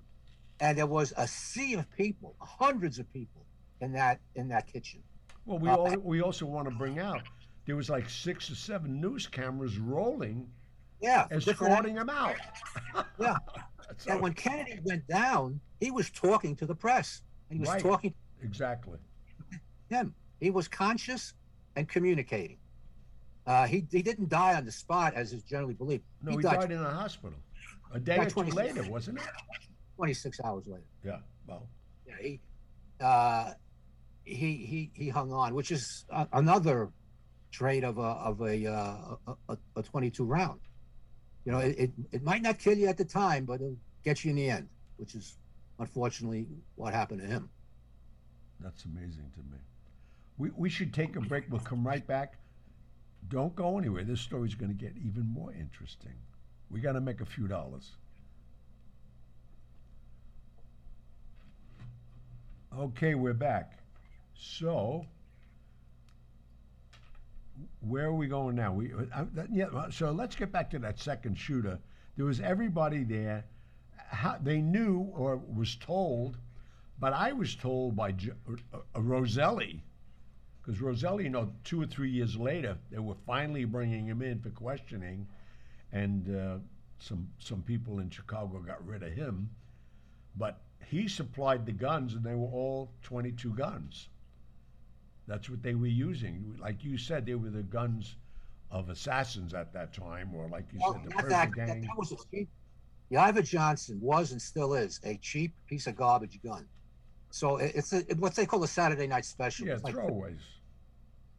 [0.60, 3.44] and there was a sea of people, hundreds of people
[3.80, 5.02] in that in that kitchen.
[5.46, 7.22] Well, we Uh, all, we also want to bring out
[7.66, 10.48] there was like six or seven news cameras rolling,
[11.02, 12.36] Yeah, escorting him out.
[13.18, 13.36] Yeah.
[13.98, 17.22] So- And when Kennedy went down, he was talking to the press.
[17.50, 17.80] He was Right.
[17.80, 18.98] talking exactly.
[19.88, 20.12] him.
[20.40, 21.34] He was conscious
[21.76, 22.56] and communicating.
[23.46, 26.02] Uh, he, he didn't die on the spot, as is generally believed.
[26.22, 27.38] No, he, he died, died in a hospital
[27.92, 29.24] a day or two later, wasn't it?
[29.96, 30.82] 26 hours later.
[31.04, 31.18] Yeah.
[31.46, 31.68] Well,
[32.06, 32.40] Yeah, he,
[33.00, 33.52] uh,
[34.24, 36.90] he, he, he hung on, which is a, another
[37.52, 38.96] trait of a, of a, uh,
[39.28, 40.58] a, a, a 22 round.
[41.44, 44.24] You know, it, it, it might not kill you at the time, but it'll get
[44.24, 45.36] you in the end, which is
[45.78, 47.48] unfortunately what happened to him.
[48.58, 49.58] that's amazing to me.
[50.38, 51.44] We we should take a break.
[51.50, 52.34] We'll come right back.
[53.28, 54.04] Don't go anywhere.
[54.04, 56.14] This story's going to get even more interesting.
[56.70, 57.90] We got to make a few dollars.
[62.78, 63.78] Okay, we're back.
[64.34, 65.06] So,
[67.80, 68.72] where are we going now?
[68.72, 69.88] We uh, that, yeah.
[69.90, 71.78] So let's get back to that second shooter.
[72.16, 73.44] There was everybody there.
[74.08, 76.36] How, they knew or was told,
[77.00, 79.82] but I was told by Jo- uh, uh, Roselli,
[80.66, 84.40] because Roselli, you know, two or three years later, they were finally bringing him in
[84.40, 85.26] for questioning,
[85.92, 86.58] and uh,
[86.98, 89.48] some some people in Chicago got rid of him,
[90.36, 94.08] but he supplied the guns, and they were all 22 guns.
[95.28, 96.56] That's what they were using.
[96.60, 98.16] Like you said, they were the guns
[98.70, 101.80] of assassins at that time, or like you Well, said, the not that, that, Gang.
[101.82, 102.48] that was a cheap.
[103.10, 106.66] The Iver Johnson was and still is a cheap piece of garbage gun.
[107.30, 109.66] So it, it's a, what they call a Saturday night special.
[109.66, 110.40] yeah, It's like throwaways.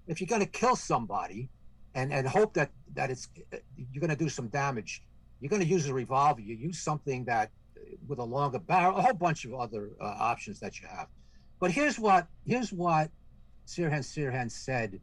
[0.07, 1.49] If you're going to kill somebody
[1.93, 3.27] and and hope that that it's
[3.91, 5.03] you're going to do some damage,
[5.39, 6.41] you're going to use a revolver.
[6.41, 7.51] You use something that
[8.07, 11.07] with a longer barrel, a whole bunch of other uh, options that you have.
[11.59, 13.09] But here's what here's what
[13.67, 14.99] Sirhan Sirhan said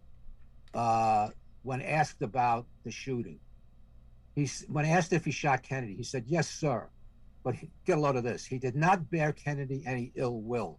[0.73, 1.29] uh,
[1.63, 3.41] when asked about the shooting.
[4.35, 6.89] He's when asked if he shot Kennedy, he said, "Yes, sir."
[7.43, 8.47] But he, get a load of this.
[8.47, 10.79] He did not bear Kennedy any ill will.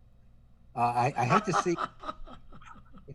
[0.76, 1.76] Uh, I, I hate to see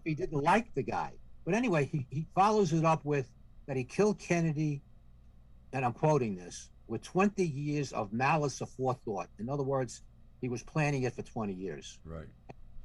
[0.00, 1.12] if he didn't like the guy.
[1.44, 3.30] But anyway, he, he follows it up with
[3.66, 4.82] that he killed Kennedy,
[5.72, 9.28] and I'm quoting this, with 20 years of malice aforethought.
[9.38, 10.02] In other words,
[10.40, 11.98] he was planning it for 20 years.
[12.04, 12.26] Right.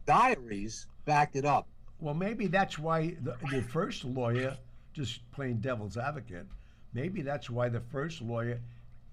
[0.05, 1.67] Diaries backed it up.
[1.99, 4.57] Well, maybe that's why the, the first lawyer,
[4.93, 6.45] just playing devil's advocate,
[6.93, 8.59] maybe that's why the first lawyer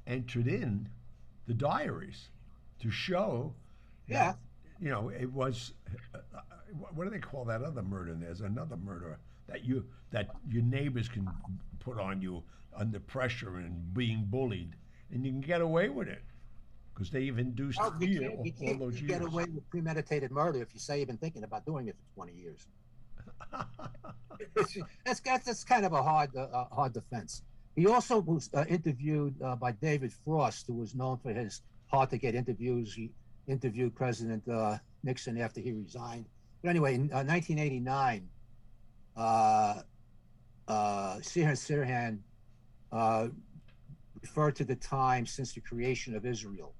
[0.07, 0.89] entered in
[1.47, 2.29] the diaries
[2.81, 3.55] to show
[4.09, 4.35] Yeah.
[4.83, 5.75] You know, it was,
[6.95, 8.15] what do they call that other murder?
[8.15, 11.31] There's another murder that you, that your neighbors can
[11.79, 12.43] put on you
[12.77, 14.75] under pressure and being bullied,
[15.13, 16.23] and you can get away with it.
[16.93, 20.31] Because they have induced Well, you fear can't, you all those get away with premeditated
[20.31, 22.67] murder if you say you've been thinking about doing it for 20 years.
[24.55, 27.43] that's, that's that's kind of a hard uh, uh, hard defense.
[27.77, 32.11] He also was uh, interviewed uh, by David Frost, who was known for his hard
[32.11, 32.93] to get interviews.
[32.93, 33.11] He
[33.47, 36.27] interviewed President uh, Nixon after he resigned.
[36.63, 38.29] But anyway, in uh, 1989,
[39.17, 39.21] uh,
[40.69, 42.19] uh, Sirhan Sirhan
[42.93, 43.29] uh,
[44.21, 46.75] referred to the time since the creation of Israel.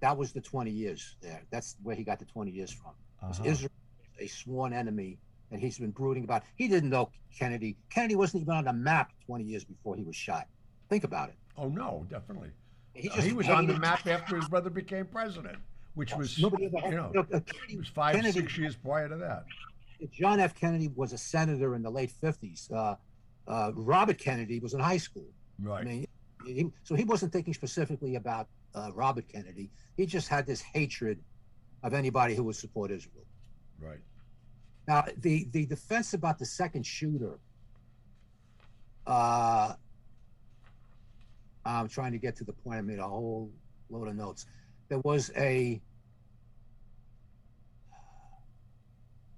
[0.00, 1.42] That was the 20 years there.
[1.50, 2.92] That's where he got the 20 years from.
[3.22, 3.44] Uh-huh.
[3.44, 3.70] Israel
[4.18, 5.18] is a sworn enemy
[5.50, 6.42] that he's been brooding about.
[6.56, 7.76] He didn't know Kennedy.
[7.90, 10.48] Kennedy wasn't even on the map 20 years before he was shot.
[10.88, 11.36] Think about it.
[11.56, 12.50] Oh no, definitely.
[12.94, 15.58] He, Uh, he was on the map after his brother became president,
[15.94, 19.08] which was Nobody ever, you know you know, Kennedy, was five Kennedy- six years prior
[19.08, 19.44] to that.
[20.10, 20.54] John F.
[20.54, 22.72] Kennedy was a senator in the late 50s.
[22.72, 22.96] Uh,
[23.46, 25.28] uh, Robert Kennedy was in high school.
[25.60, 25.82] Right.
[25.82, 26.06] I mean,
[26.44, 29.70] he, so he wasn't thinking specifically about uh, Robert Kennedy.
[29.96, 31.20] He just had this hatred
[31.84, 33.24] of anybody who would support Israel.
[33.80, 34.00] Right.
[34.88, 37.38] Now, the the defense about the second shooter.
[39.06, 39.74] Uh,
[41.64, 42.78] I'm trying to get to the point.
[42.78, 43.50] I made a whole
[43.90, 44.46] load of notes.
[44.92, 45.80] There was a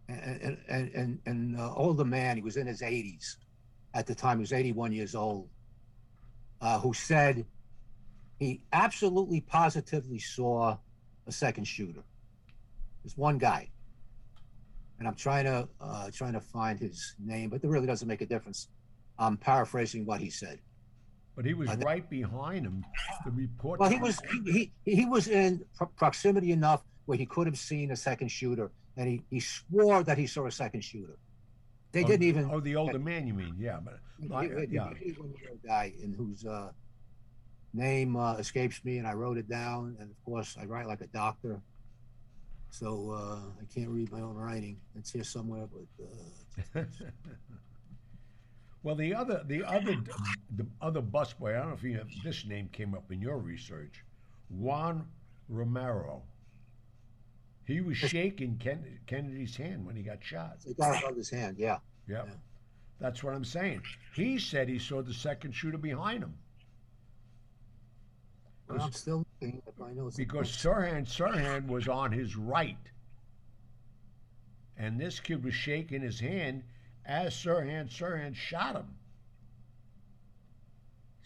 [0.09, 2.35] and and an uh, older man.
[2.35, 3.37] He was in his 80s
[3.95, 4.39] at the time.
[4.39, 5.49] He was 81 years old.
[6.61, 7.47] Uh, who said
[8.41, 10.77] he absolutely positively saw
[11.29, 12.03] a second shooter.
[13.05, 13.71] There's one guy
[14.99, 18.23] and I'm trying to uh, trying to find his name, but it really doesn't make
[18.23, 18.71] a difference.
[19.21, 20.59] I'm paraphrasing what he said.
[21.37, 22.85] But he was Uh, right behind him.
[23.25, 23.81] The report.
[23.81, 27.59] Well, he was he he, he was in pro- proximity enough where he could have
[27.59, 31.19] seen a second shooter, and he, he swore that he saw a second shooter.
[31.93, 32.51] They Oh, didn't even.
[32.51, 33.55] Oh, the older man, you mean?
[33.59, 34.95] Yeah, but He- he- yeah.
[34.95, 36.71] he was a guy in whose uh,
[37.73, 39.97] name uh, escapes me, and I wrote it down.
[40.01, 41.61] And of course, I write like a doctor,
[42.71, 44.77] so uh, I can't read my own writing.
[44.97, 46.85] It's here somewhere, but uh,
[48.85, 49.97] Well, the other, the other,
[50.57, 51.57] the other busboy.
[51.57, 54.05] I don't know if you have, this name came up in your research.
[54.51, 55.07] Juan
[55.49, 56.23] Romero.
[57.67, 60.59] He was shaking Ken, Kennedy's hand when he got shot.
[60.79, 61.59] guy held his hand.
[61.59, 62.27] Yeah, Yep.
[62.29, 62.35] Yeah.
[63.01, 63.83] That's what I'm saying.
[64.15, 66.35] He said he saw the second shooter behind him
[68.67, 70.11] but I'm still looking if I know.
[70.17, 72.79] because Sirhan Sirhan was on his right,
[74.77, 76.63] and this kid was shaking his hand
[77.07, 78.87] as Sirhan Sirhan shot him.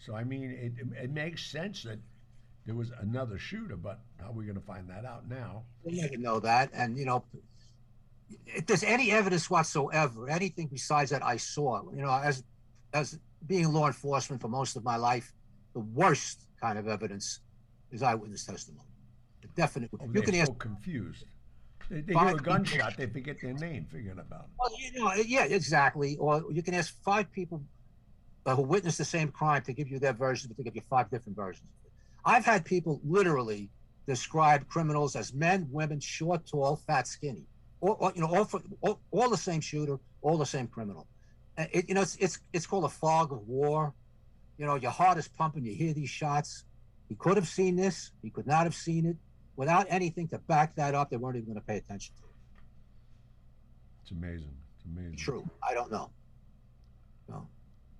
[0.05, 1.99] So I mean, it it makes sense that
[2.65, 5.63] there was another shooter, but how are we going to find that out now?
[5.83, 6.69] We'll never know that.
[6.73, 7.23] And you know,
[8.45, 12.43] if there's any evidence whatsoever, anything besides that I saw, you know, as
[12.93, 15.33] as being law enforcement for most of my life,
[15.73, 17.39] the worst kind of evidence
[17.91, 18.87] is eyewitness testimony.
[19.41, 19.89] The definite.
[19.99, 20.59] Oh, you can so ask.
[20.59, 21.25] confused.
[21.89, 24.49] They, they hear a gunshot, they forget their name, forget about it.
[24.59, 26.17] Well, you know, yeah, exactly.
[26.17, 27.63] Or you can ask five people
[28.45, 30.83] uh, who witnessed the same crime to give you their version, but they give you
[30.89, 31.69] five different versions.
[32.25, 33.69] I've had people literally
[34.05, 37.45] describe criminals as men, women, short, tall, fat, skinny,
[37.81, 41.07] or, or, you know, all, for, all, all the same shooter, all the same criminal.
[41.57, 43.93] Uh, It, you know, it's, it's it's called a fog of war.
[44.57, 45.63] You know, your heart is pumping.
[45.65, 46.65] You hear these shots.
[47.07, 48.11] He could have seen this.
[48.21, 49.17] He could not have seen it.
[49.59, 52.61] Without anything to back that up, they weren't even going to pay attention to it.
[54.01, 54.55] It's amazing.
[54.77, 55.17] It's amazing.
[55.17, 55.43] True.
[55.61, 56.11] I don't know.
[57.27, 57.45] No.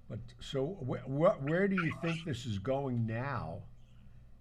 [0.09, 3.63] But so wh- wh- where do you think this is going now?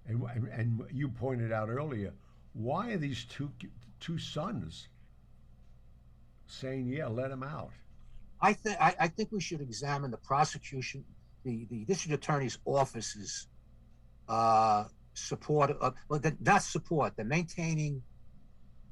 [0.07, 2.13] And, and you pointed out earlier,
[2.53, 3.51] why are these two
[3.99, 4.87] two sons
[6.47, 7.73] saying, "Yeah, let him out"?
[8.41, 11.05] I think I I think we should examine the prosecution,
[11.43, 13.49] the the district attorney's office's
[14.29, 14.85] uh,
[15.19, 18.03] support of well, the, not support, they're maintaining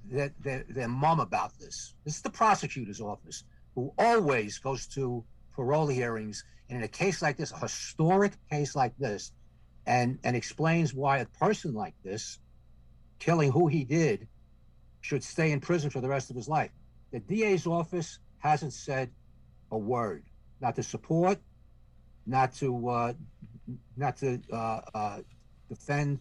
[0.04, 1.94] their, their their mum about this.
[2.04, 7.22] This is the prosecutor's office who always goes to parole hearings, and in a case
[7.22, 9.32] like this, a historic case like this,
[9.86, 12.38] and and explains why a person like this,
[13.18, 14.28] killing who he did,
[15.00, 16.70] should stay in prison for the rest of his life.
[17.12, 19.10] The DA's office hasn't said
[19.70, 20.24] a word,
[20.60, 21.38] not to support,
[22.26, 23.12] not to uh,
[23.96, 25.18] not to uh, uh,
[25.68, 26.20] defend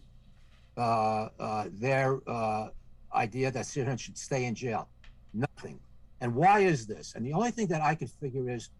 [0.76, 2.68] uh, uh, their uh,
[3.14, 4.88] idea that Sirhan should stay in jail.
[5.32, 5.80] Nothing.
[6.20, 7.14] And why is this?
[7.14, 8.70] And the only thing that I could figure is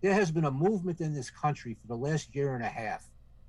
[0.00, 3.04] there has been a movement in this country for the last year and a half,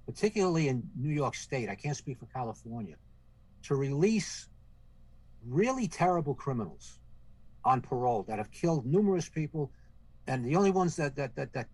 [0.06, 1.69] particularly in New York State.
[1.69, 2.95] I can't speak for California,
[3.63, 4.47] to release
[5.47, 6.99] really terrible criminals
[7.63, 9.71] on parole that have killed numerous people
[10.28, 11.67] and the only ones that that that that,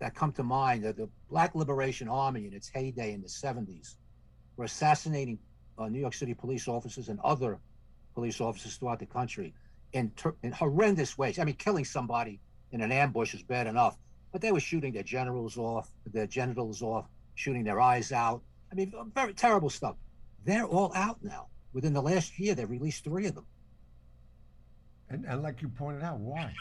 [0.00, 3.96] that come to mind are the Black Liberation Army in its heyday in the 70s
[4.56, 5.38] were assassinating
[5.78, 7.58] uh, New York City police officers and other
[8.14, 9.52] police officers throughout the country
[9.92, 11.38] in, ter- in horrendous ways.
[11.38, 12.40] I mean, killing somebody
[12.72, 13.96] in an ambush is bad enough,
[14.32, 18.42] but they were shooting their generals off, their genitals off, shooting their eyes out.
[18.70, 19.96] I mean, very terrible stuff.
[20.44, 21.46] They're all out now.
[21.72, 23.46] Within the last year, they've released three of them.
[25.10, 26.52] And and like you pointed out, why?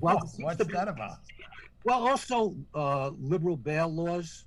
[0.00, 1.18] Well, What- it seems what's that about?
[1.84, 4.46] Well, also uh, liberal bail laws,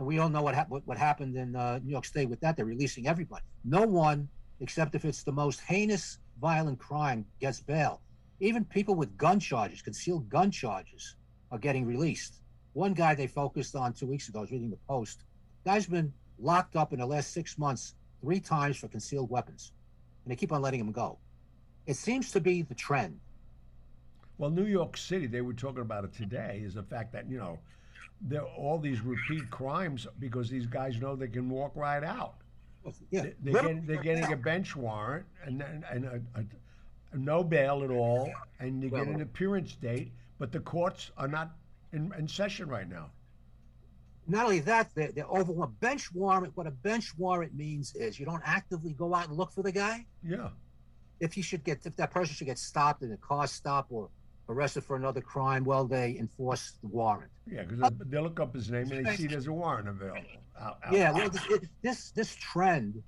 [0.00, 2.56] and we all know what, what happened in uh, New York State with that.
[2.56, 3.44] They're releasing everybody.
[3.66, 8.00] No one, except if it's the most heinous violent crime, gets bail.
[8.40, 11.16] Even people with gun charges, concealed gun charges,
[11.52, 12.40] are getting released.
[12.72, 15.24] One guy they focused on two weeks ago, I was reading the Post.
[15.66, 19.72] Guy's been locked up in the last six months three times for concealed weapons,
[20.24, 21.18] and they keep on letting him go.
[21.84, 23.20] It seems to be the trend.
[24.38, 27.36] Well, New York City, they were talking about it today, is the fact that, you
[27.36, 27.58] know,
[28.20, 32.34] there are all these repeat crimes because these guys know they can walk right out.
[33.10, 36.44] Yeah, They- They're, getting, they're getting a bench warrant and, and, and a, a,
[37.12, 41.10] a no bail at all, and they get an uh, appearance date, but the courts
[41.16, 41.50] are not
[41.92, 43.10] in, in session right now.
[44.28, 45.78] not only that, they're, they're overwhelmed.
[45.80, 49.50] Bench warrant, what a bench warrant means is you don't actively go out and look
[49.52, 50.06] for the guy.
[50.22, 50.48] Yeah.
[51.18, 54.08] If you should get, if that person should get stopped in a car stop or
[54.50, 57.30] arrested for another crime, well, they enforce the warrant.
[57.46, 60.20] Yeah, because they, they look up his name and they see there's a warrant available.
[60.92, 61.46] Yeah, well, this,
[61.82, 63.02] this this trend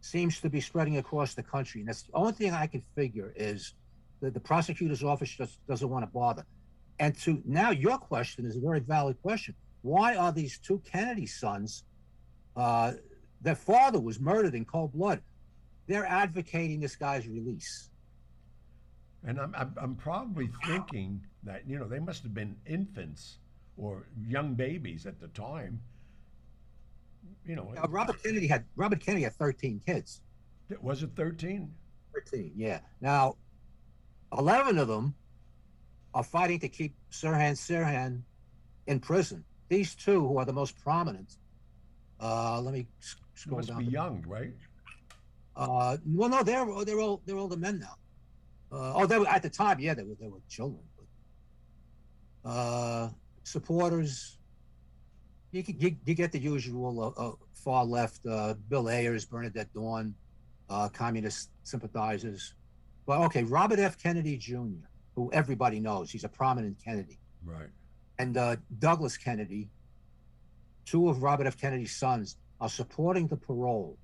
[0.00, 3.32] seems to be spreading across the country, and that's the only thing I can figure
[3.34, 3.74] is
[4.20, 6.44] that the prosecutor's office just doesn't want to bother.
[7.00, 9.54] And to now, your question is a very valid question.
[9.82, 11.84] Why are these two Kennedy sons?
[12.56, 12.92] Uh,
[13.40, 15.20] their father was murdered in cold blood.
[15.86, 17.90] They're advocating this guy's release.
[19.24, 23.38] And I'm, I'm, I'm probably thinking That you know they must have been infants
[23.76, 25.80] or young babies at the time.
[27.44, 30.20] You know, Uh, Robert Kennedy had Robert Kennedy had 13 kids.
[30.80, 31.74] was it thirteen?
[32.14, 32.80] 13, yeah.
[33.00, 33.36] Now,
[34.36, 35.14] 11 of them
[36.14, 38.22] are fighting to keep Sirhan Sirhan
[38.86, 39.44] in prison.
[39.68, 41.36] These two, who are the most prominent,
[42.20, 42.86] uh, let me
[43.34, 43.84] scroll must down.
[43.84, 44.54] be young, right?
[45.54, 47.94] Uh, well, no, they're they're all they're older men now.
[48.70, 50.82] Uh, oh, they were at the time, yeah, they were they were children.
[52.44, 53.10] But, uh,
[53.44, 54.38] supporters,
[55.52, 60.12] you, you you get the usual uh, uh, far left, uh, Bill Ayers, Bernadette Dohrn,
[60.68, 62.54] uh, communist sympathizers.
[63.06, 63.96] But okay, Robert F.
[63.98, 67.70] Kennedy Jr., who everybody knows, he's a prominent Kennedy, Right.
[68.18, 69.70] and uh, Douglas Kennedy,
[70.84, 71.56] two of Robert F.
[71.56, 73.96] Kennedy's sons, are supporting the parole.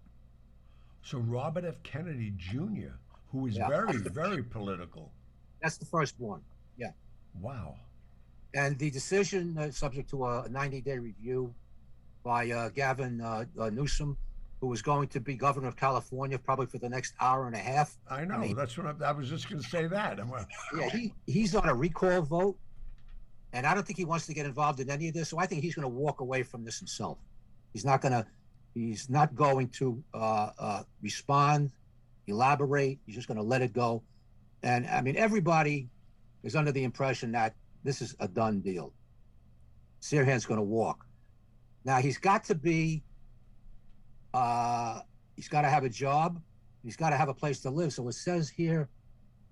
[1.03, 1.83] So Robert F.
[1.83, 2.95] Kennedy Jr.,
[3.35, 3.69] who is Yeah.
[3.69, 5.11] very, very political.
[5.61, 6.41] That's the firstborn.
[6.79, 6.93] Yeah.
[7.41, 7.75] Wow.
[8.55, 11.53] And the decision, uh, subject to a 90 day review
[12.23, 14.17] by uh, Gavin uh, uh, Newsom,
[14.61, 17.59] who is going to be governor of California probably for the next hour and a
[17.59, 17.99] half.
[18.09, 18.39] I know.
[18.39, 19.89] mean- That's what I, I was just going to say.
[19.89, 20.21] That.
[20.21, 20.45] I'm, uh,
[20.79, 22.57] Yeah, he, he's on a recall vote.
[23.53, 25.29] And I don't think he wants to get involved in any of this.
[25.29, 27.19] So I think he's going to walk away from this himself.
[27.73, 28.25] He's not going to,
[28.75, 31.71] he's not going to uh, uh, respond,
[32.27, 32.99] elaborate.
[33.07, 34.03] You're just going to let it go.
[34.63, 35.89] And I mean, everybody
[36.43, 38.93] is under the impression that this is a done deal.
[40.01, 41.05] Sirhan's going to walk.
[41.85, 43.03] Now he's got to be,
[44.33, 45.01] uh,
[45.37, 46.41] he's got to have a job.
[46.83, 47.93] He's got to have a place to live.
[47.93, 48.89] So it says here,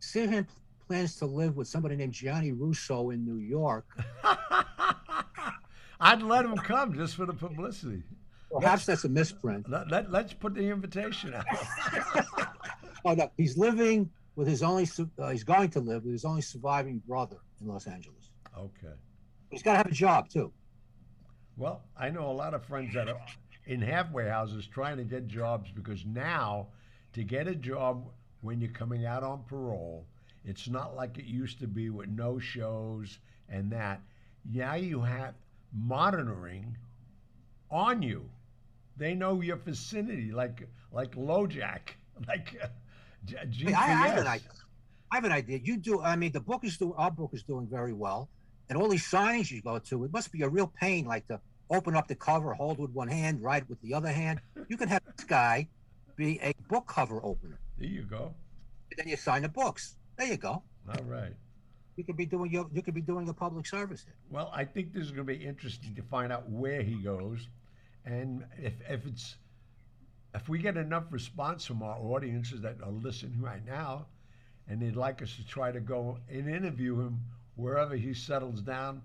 [0.01, 0.47] Sirhan
[0.87, 3.87] plans to live with somebody named Gianni Russo in New York.
[6.01, 8.03] I'd let him come just for the publicity.
[8.51, 9.71] Perhaps that's a misprint.
[9.71, 11.47] Let, let, let's put the invitation out.
[13.05, 14.89] Oh no, he's living with his only.
[15.19, 18.31] Uh, he's going to live with his only surviving brother in Los Angeles.
[18.59, 18.95] okay.
[19.51, 20.53] He's got to have a job too.
[21.57, 23.21] Well, I know a lot of friends that are
[23.67, 26.69] in halfway houses trying to get jobs because now
[27.13, 28.09] to get a job
[28.41, 30.07] when you're coming out on parole,
[30.45, 34.01] it's not like it used to be with no shows and that.
[34.51, 35.35] Now you have
[35.73, 36.77] monitoring
[37.71, 38.29] on you.
[38.97, 41.97] They know your vicinity, like like LoJack,
[42.29, 42.61] like
[43.25, 43.65] G- I, GPS.
[43.67, 44.49] mean, I, I have an idea.
[45.11, 45.59] I have an idea.
[45.63, 46.01] You do.
[46.03, 46.95] I mean, the book is doing.
[46.97, 48.29] Our book is doing very well,
[48.69, 51.05] and all these signings you go to, it must be a real pain.
[51.07, 54.41] Like to open up the cover, hold with one hand, write with the other hand.
[54.69, 55.69] You can have this guy
[56.17, 57.59] be a book cover opener.
[57.79, 58.35] There you go.
[58.91, 59.97] And then you sign the books.
[60.19, 60.63] There you go.
[60.89, 61.33] All right.
[61.97, 62.67] You could be doing your.
[62.73, 64.15] You could be doing a public service here.
[64.31, 67.49] Well, I think this is going to be interesting to find out where he goes,
[68.07, 69.37] and if if it's
[70.35, 74.07] if we get enough response from our audiences that are listening right now,
[74.69, 77.19] and they'd like us to try to go and interview him
[77.57, 79.03] wherever he settles down,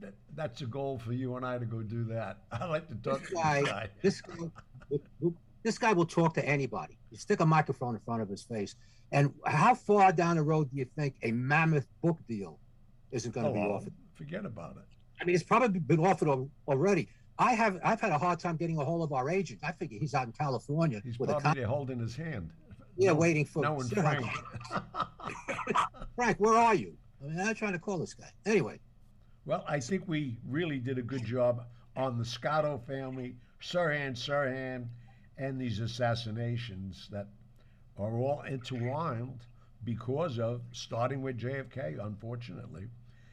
[0.00, 2.38] that that's a goal for you and I to go do that.
[2.52, 3.88] I like to talk This to guy, this guy.
[4.02, 4.34] this guy,
[5.20, 6.98] will- this guy will talk to anybody.
[7.10, 8.74] You stick a microphone in front of his face,
[9.12, 12.58] and how far down the road do you think a mammoth book deal
[13.12, 13.92] isn't going to Oh, be offered?
[14.14, 14.82] forget about it.
[15.20, 16.28] I mean, it's probably been offered
[16.68, 17.08] already.
[17.38, 19.60] I have, I've had a hard time getting a hold of our agent.
[19.62, 22.50] I figure he's out in California He's with a probably con- holding his hand.
[22.96, 24.26] yeah, No- waiting for Knowing Sir, Frank.
[26.16, 26.96] Frank, where are you?
[27.22, 28.28] I mean, I'm trying to call this guy.
[28.46, 28.78] Anyway,
[29.46, 31.64] Well, I think we really did a good job
[31.96, 34.86] on the Scotto family, Sirhan, Sirhan,
[35.38, 37.26] and these assassinations that
[37.98, 39.40] are all intertwined
[39.84, 42.88] because of starting with JFK, unfortunately.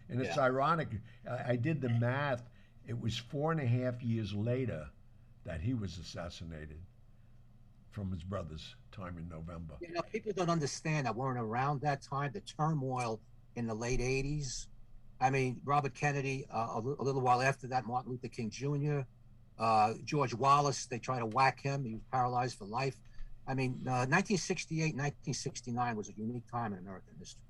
[0.09, 0.43] And it's Yeah.
[0.43, 0.89] ironic.
[1.29, 2.43] I, I did the math.
[2.87, 4.87] It was four and a half years later
[5.45, 6.79] that he was assassinated
[7.91, 9.73] from his brother's time in November.
[9.81, 12.31] you know, people don't understand that weren't around that time.
[12.33, 13.19] The turmoil
[13.55, 14.67] in the late '80s.
[15.19, 16.45] I mean, Robert Kennedy.
[16.53, 19.01] Uh, a, a little while after that, Martin Luther King Jr.
[19.59, 20.85] Uh, George Wallace.
[20.87, 21.83] They tried to whack him.
[21.85, 22.95] He was paralyzed for life.
[23.47, 27.41] I mean, uh, 1968, 1969 was a unique time in American history.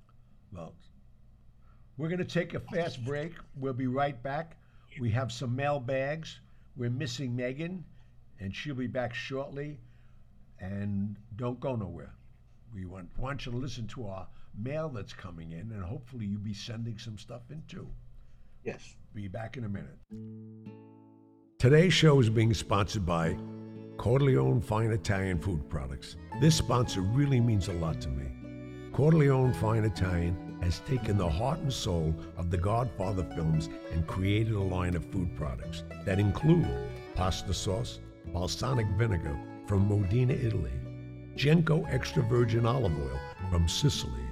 [0.51, 0.73] Well,
[1.97, 3.33] we're going to take a fast break.
[3.55, 4.57] We'll be right back.
[4.99, 6.39] We have some mail bags.
[6.75, 7.83] We're missing Megan,
[8.39, 9.79] and she'll be back shortly.
[10.59, 12.13] And don't go nowhere.
[12.73, 14.27] We want, want you to listen to our
[14.57, 17.87] mail that's coming in, and hopefully you'll be sending some stuff in too.
[18.63, 18.95] Yes.
[19.13, 19.97] Be back in a minute.
[21.57, 23.35] Today's show is being sponsored by
[23.97, 26.15] Corleone Fine Italian Food Products.
[26.39, 28.25] This sponsor really means a lot to me.
[28.93, 34.53] Corleone Fine Italian has taken the heart and soul of the Godfather films and created
[34.53, 36.67] a line of food products that include
[37.15, 39.37] pasta sauce, balsamic vinegar
[39.67, 40.71] from Modena, Italy,
[41.35, 44.25] Genco extra virgin olive oil from Sicily.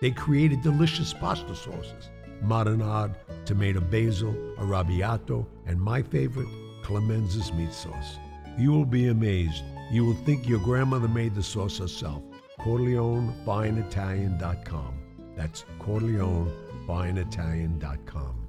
[0.00, 2.10] They created delicious pasta sauces,
[2.42, 3.14] marinade,
[3.44, 6.48] tomato basil, arrabbiato, and my favorite,
[6.82, 8.18] Clemenza's meat sauce.
[8.58, 9.62] You will be amazed.
[9.90, 12.22] You will think your grandmother made the sauce herself.
[12.60, 15.03] CorleoneFineItalian.com.
[15.36, 18.48] That's CorleoneFineItalian.com.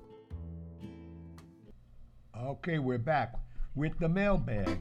[2.38, 3.36] Okay, we're back
[3.75, 4.79] with the mailbag.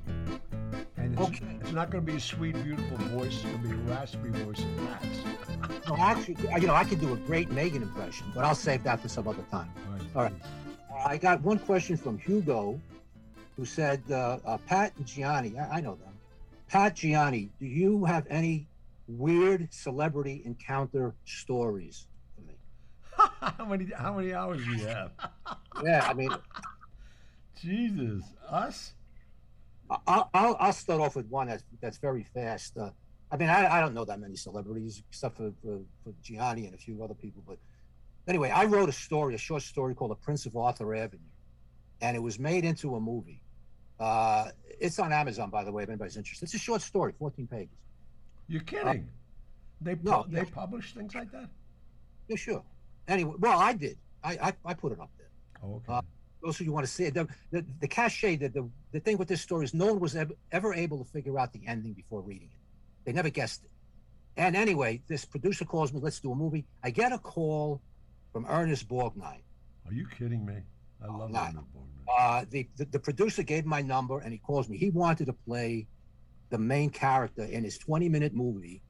[0.96, 1.58] And it's, Okay.
[1.60, 3.34] it's not going to be a sweet, beautiful voice.
[3.34, 5.18] It's going to be a raspy voice of Pat's.
[5.88, 9.00] No, actually, you know, I could do a great Megan impression, but I'll save that
[9.00, 9.70] for some other time.
[9.86, 10.02] All right.
[10.14, 10.34] All right.
[11.06, 12.80] I got one question from Hugo,
[13.56, 16.12] who said, uh, uh, Pat and Gianni, I, I know them.
[16.68, 18.66] Pat Gianni, do you have any
[19.06, 22.54] weird celebrity encounter stories for me?
[23.56, 25.12] how many how many hours do you have?
[25.82, 26.30] Yeah, I mean,
[27.60, 28.94] Jesus, us?
[30.06, 32.76] I'll, I'll, I'll start off with one that's that's very fast.
[32.78, 32.90] Uh,
[33.32, 36.74] I mean, I, I don't know that many celebrities except for, for, for Gianni and
[36.74, 37.42] a few other people.
[37.46, 37.58] But
[38.28, 41.22] anyway, I wrote a story, a short story called The Prince of Arthur Avenue,
[42.00, 43.40] and it was made into a movie.
[43.98, 44.50] Uh,
[44.80, 46.44] it's on Amazon, by the way, if anybody's interested.
[46.44, 47.74] It's a short story, 14 pages.
[48.48, 49.08] You're kidding?
[49.80, 50.44] they pu- no, they yeah.
[50.52, 51.48] publish things like that?
[52.28, 52.64] Yeah, sure.
[53.08, 53.98] Anyway, well, I did.
[54.22, 55.28] I, I, I put it up there.
[55.62, 55.92] Oh, okay.
[55.92, 56.00] Uh,
[56.42, 59.18] Those of you want to see it, the, the, the cachet, the, the, the thing
[59.18, 61.92] with this story is no one was ever, ever able to figure out the ending
[61.92, 62.58] before reading it.
[63.04, 63.70] They never guessed it.
[64.36, 66.64] And anyway, this producer calls me, let's do a movie.
[66.82, 67.80] I get a call
[68.32, 69.42] from Ernest Borgnine.
[69.86, 70.56] Are you kidding me?
[71.02, 71.30] I love.
[71.30, 72.18] Leonard Bogner.
[72.18, 74.76] Uh, the, the, the producer gave my number and he calls me.
[74.76, 75.86] He wanted to play
[76.54, 78.80] the main character in his 20 minute movie,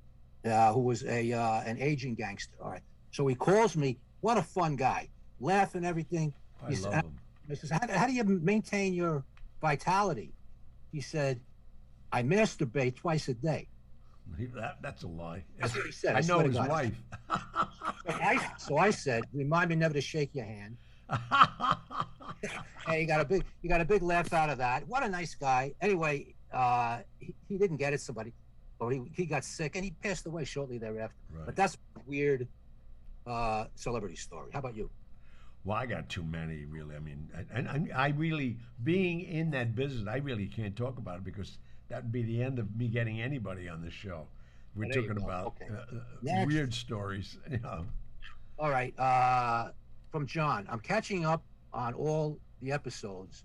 [0.44, 2.56] uh, who was a uh, an aging gangster.
[2.62, 2.82] All right.
[3.10, 3.96] So he calls me.
[4.20, 5.08] What a fun guy.
[5.40, 6.34] Laugh and everything.
[6.62, 7.18] I he's- love him.
[7.50, 9.24] I says, how, how do you maintain your
[9.60, 10.32] vitality?
[10.92, 11.40] He said,
[12.12, 13.68] I masturbate twice a day.
[14.54, 15.44] That, that's a lie.
[15.58, 16.16] That's what he said.
[16.16, 16.68] I swear know his God.
[16.68, 16.96] wife.
[18.06, 20.76] So I, so I said, remind me never to shake your hand.
[22.86, 24.86] Hey, you got a big, you got a big laugh out of that.
[24.86, 25.72] What a nice guy.
[25.80, 28.00] Anyway, uh, he, he didn't get it.
[28.00, 28.32] Somebody,
[28.78, 31.16] or he, he got sick and he passed away shortly thereafter.
[31.32, 31.46] Right.
[31.46, 32.46] But that's a weird
[33.26, 34.50] uh, celebrity story.
[34.52, 34.90] How about you?
[35.64, 36.94] Well, I got too many, really.
[36.94, 41.16] I mean, and, and I really, being in that business, I really can't talk about
[41.18, 44.26] it because that would be the end of me getting anybody on the show.
[44.76, 45.66] We're There talking about Okay.
[45.72, 45.96] uh,
[46.42, 47.38] uh, weird stories.
[47.50, 47.86] You know.
[48.58, 48.96] All right.
[48.98, 49.70] Uh,
[50.12, 51.42] from John, I'm catching up
[51.72, 53.44] on all the episodes.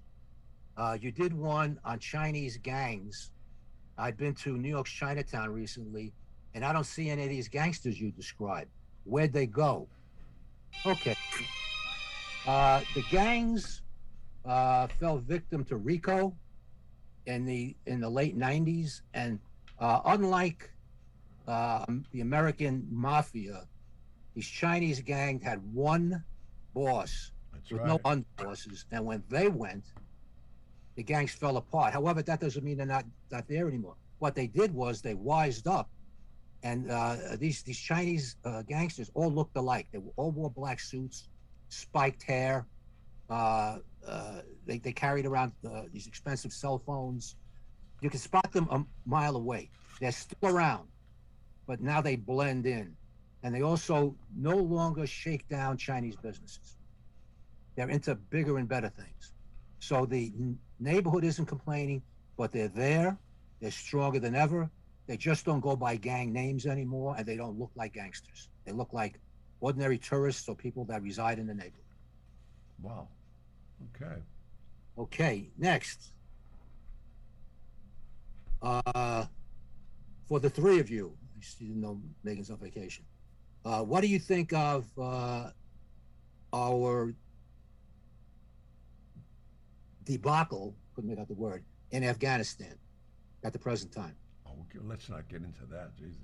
[0.79, 3.31] Uh, you did one on Chinese gangs.
[3.97, 6.13] I've been to New York's Chinatown recently,
[6.55, 8.69] and I don't see any of these gangsters you described.
[9.03, 9.89] Where'd they go?
[10.85, 11.17] Okay.
[12.47, 13.81] Uh, the gangs
[14.45, 16.33] uh, fell victim to RICO
[17.25, 19.37] in the in the late '90s, and
[19.79, 20.71] uh, unlike
[21.45, 23.67] uh, the American mafia,
[24.33, 26.23] these Chinese gangs had one
[26.73, 27.87] boss That's with right.
[27.87, 29.83] no underbosses, and when they went,
[30.99, 31.93] the gangs fell apart.
[31.93, 33.95] However, that doesn't mean they're not not there anymore.
[34.23, 35.87] What they did was they wised up,
[36.61, 39.87] and uh, these these Chinese uh, gangsters all looked alike.
[39.93, 41.29] They all wore black suits,
[41.69, 42.65] spiked hair.
[43.29, 47.37] Uh, uh, they they carried around uh, these expensive cell phones.
[48.01, 49.69] You can spot them a mile away.
[50.01, 50.89] They're still around,
[51.65, 52.93] but now they blend in,
[53.43, 56.75] and they also no longer shake down Chinese businesses.
[57.77, 59.31] They're into bigger and better things.
[59.79, 60.33] So the
[60.79, 62.01] neighborhood isn't complaining,
[62.37, 63.17] but they're there.
[63.61, 64.69] They're stronger than ever.
[65.07, 68.49] They just don't go by gang names anymore, and they don't look like gangsters.
[68.65, 69.19] They look like
[69.59, 71.83] ordinary tourists or people that reside in the neighborhood.
[72.81, 73.07] Wow.
[73.95, 74.21] Okay.
[74.97, 76.11] Okay, next.
[78.61, 79.25] Uh,
[80.27, 81.17] for the three of you,
[81.59, 83.05] didn't know Megan's on vacation.
[83.65, 85.49] Uh, what do you think of uh,
[86.53, 87.13] our
[90.05, 90.75] debacle?
[90.95, 92.75] Couldn't make out the word in Afghanistan
[93.43, 94.15] at the present time.
[94.45, 95.95] Oh, okay, let's not get into that.
[95.97, 96.17] Jesus.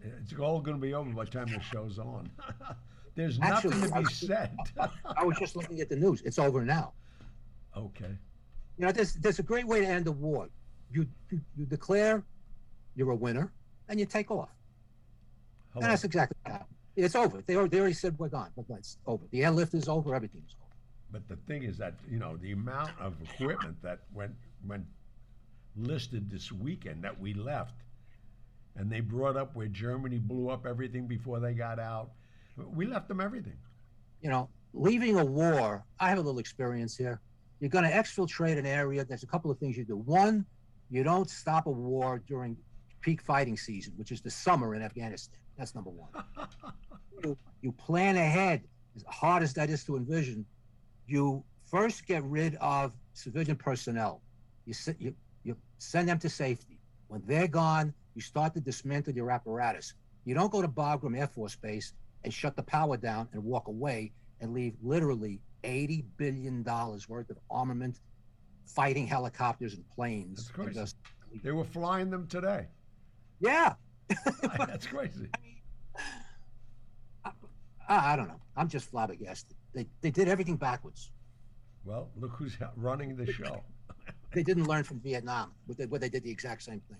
[0.00, 2.30] It's all going to be over by the time the show's on.
[3.14, 4.56] There's Actually, nothing to be said.
[5.16, 6.22] I was just looking at the news.
[6.22, 6.92] It's over now.
[7.76, 8.16] okay.
[8.78, 10.48] You know, there's there's a great way to end a war.
[10.90, 12.24] You you, you declare
[12.96, 13.52] you're a winner,
[13.88, 14.48] and you take off.
[15.72, 15.84] Hello.
[15.84, 16.76] And that's exactly what happened.
[16.96, 17.42] It's over.
[17.46, 19.24] They already, they already said we're gone, but it's over.
[19.30, 20.14] The airlift is over.
[20.14, 20.61] Everything's over.
[21.12, 24.34] But the thing is that you know the amount of equipment that went
[24.66, 24.86] went
[25.76, 27.74] listed this weekend that we left,
[28.76, 32.10] and they brought up where Germany blew up everything before they got out.
[32.56, 33.56] We left them everything.
[34.22, 35.84] You know, leaving a war.
[36.00, 37.20] I have a little experience here.
[37.60, 39.04] You're going to exfiltrate an area.
[39.04, 39.96] There's a couple of things you do.
[39.96, 40.44] One,
[40.90, 42.56] you don't stop a war during
[43.00, 45.38] peak fighting season, which is the summer in Afghanistan.
[45.56, 46.10] That's number one.
[47.24, 48.62] you, you plan ahead.
[48.96, 50.44] as hard as that is to envision,
[51.06, 54.22] you first get rid of civilian personnel.
[54.66, 56.78] You, you, you send them to safety.
[57.08, 59.94] When they're gone, you start to dismantle your apparatus.
[60.24, 61.92] You don't go to Bagram Air Force Base
[62.24, 67.38] and shut the power down and walk away and leave literally $80 billion worth of
[67.50, 68.00] armament,
[68.64, 70.36] fighting helicopters and planes.
[70.46, 70.74] That's crazy.
[70.74, 70.96] just-
[71.42, 72.66] They were flying them today.
[73.40, 73.74] yeah.
[74.58, 75.28] That's crazy.
[77.24, 77.32] I,
[77.88, 78.40] I don't know.
[78.56, 79.56] I'm just flabbergasted.
[79.74, 81.10] They, they did everything backwards.
[81.84, 83.62] Well, look who's running the show.
[84.34, 86.96] They didn't learn from Vietnam, where they, where they did the exact same thing.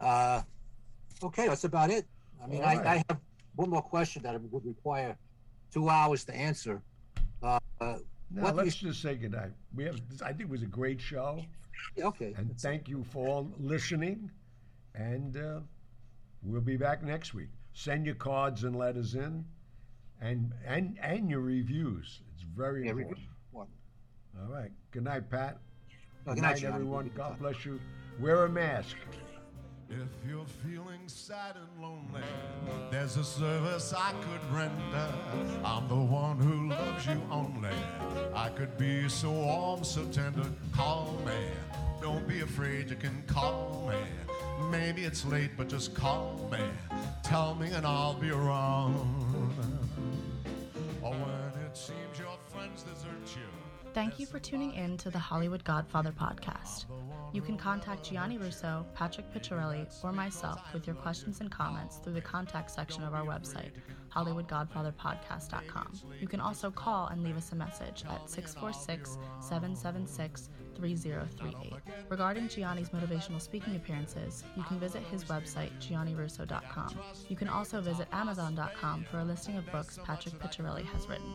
[0.00, 0.42] Uh,
[1.22, 2.04] okay, that's about it.
[2.42, 2.74] I mean, All I.
[2.74, 3.20] I have
[3.54, 5.16] one more question that would require
[5.72, 6.82] two hours to answer.
[7.42, 7.98] Uh, uh,
[8.30, 9.52] Now do you- let's just say goodnight.
[9.72, 10.00] We have.
[10.20, 11.44] I think it was a great show,
[11.96, 12.34] yeah, okay.
[12.36, 14.30] and thank you for all listening.
[14.94, 15.60] And uh,
[16.42, 17.50] we'll be back next week.
[17.72, 19.44] Send your cards and letters in,
[20.22, 22.20] and and and your reviews.
[22.34, 23.16] It's very Yeah, important.
[23.18, 23.76] review- important.
[24.40, 24.70] All right.
[24.92, 25.58] Good night, Pat.
[26.26, 27.04] Oh, Good night, night, everyone.
[27.08, 27.38] Good God talk.
[27.40, 27.80] bless you.
[28.20, 28.96] Wear a mask.
[29.90, 32.22] If you're feeling sad and lonely,
[32.90, 35.12] there's a service I could render.
[35.64, 37.68] I'm the one who loves you only.
[38.34, 40.46] I could be so warm, so tender.
[40.72, 41.34] Call me.
[42.00, 43.98] Don't be afraid, you can call me.
[44.70, 46.60] Maybe it's late, but just call me.
[47.22, 48.96] Tell me and I'll be around.
[53.94, 56.86] Thank you for tuning in to the Hollywood Godfather podcast.
[57.34, 62.14] You can contact Gianni Russo, Patrick Picciarelli, or myself with your questions and comments through
[62.14, 63.70] the contact section of our website,
[64.14, 66.00] HollywoodGodfatherPodcast.com.
[66.18, 71.74] You can also call and leave us a message at 646 776 3038.
[72.08, 76.98] Regarding Gianni's motivational speaking appearances, you can visit his website, giannirusso.com.
[77.28, 81.34] You can also visit Amazon.com for a listing of books Patrick Picciarelli has written.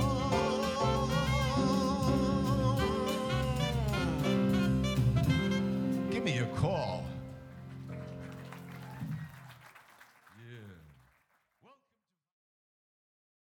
[6.23, 7.10] give me a call.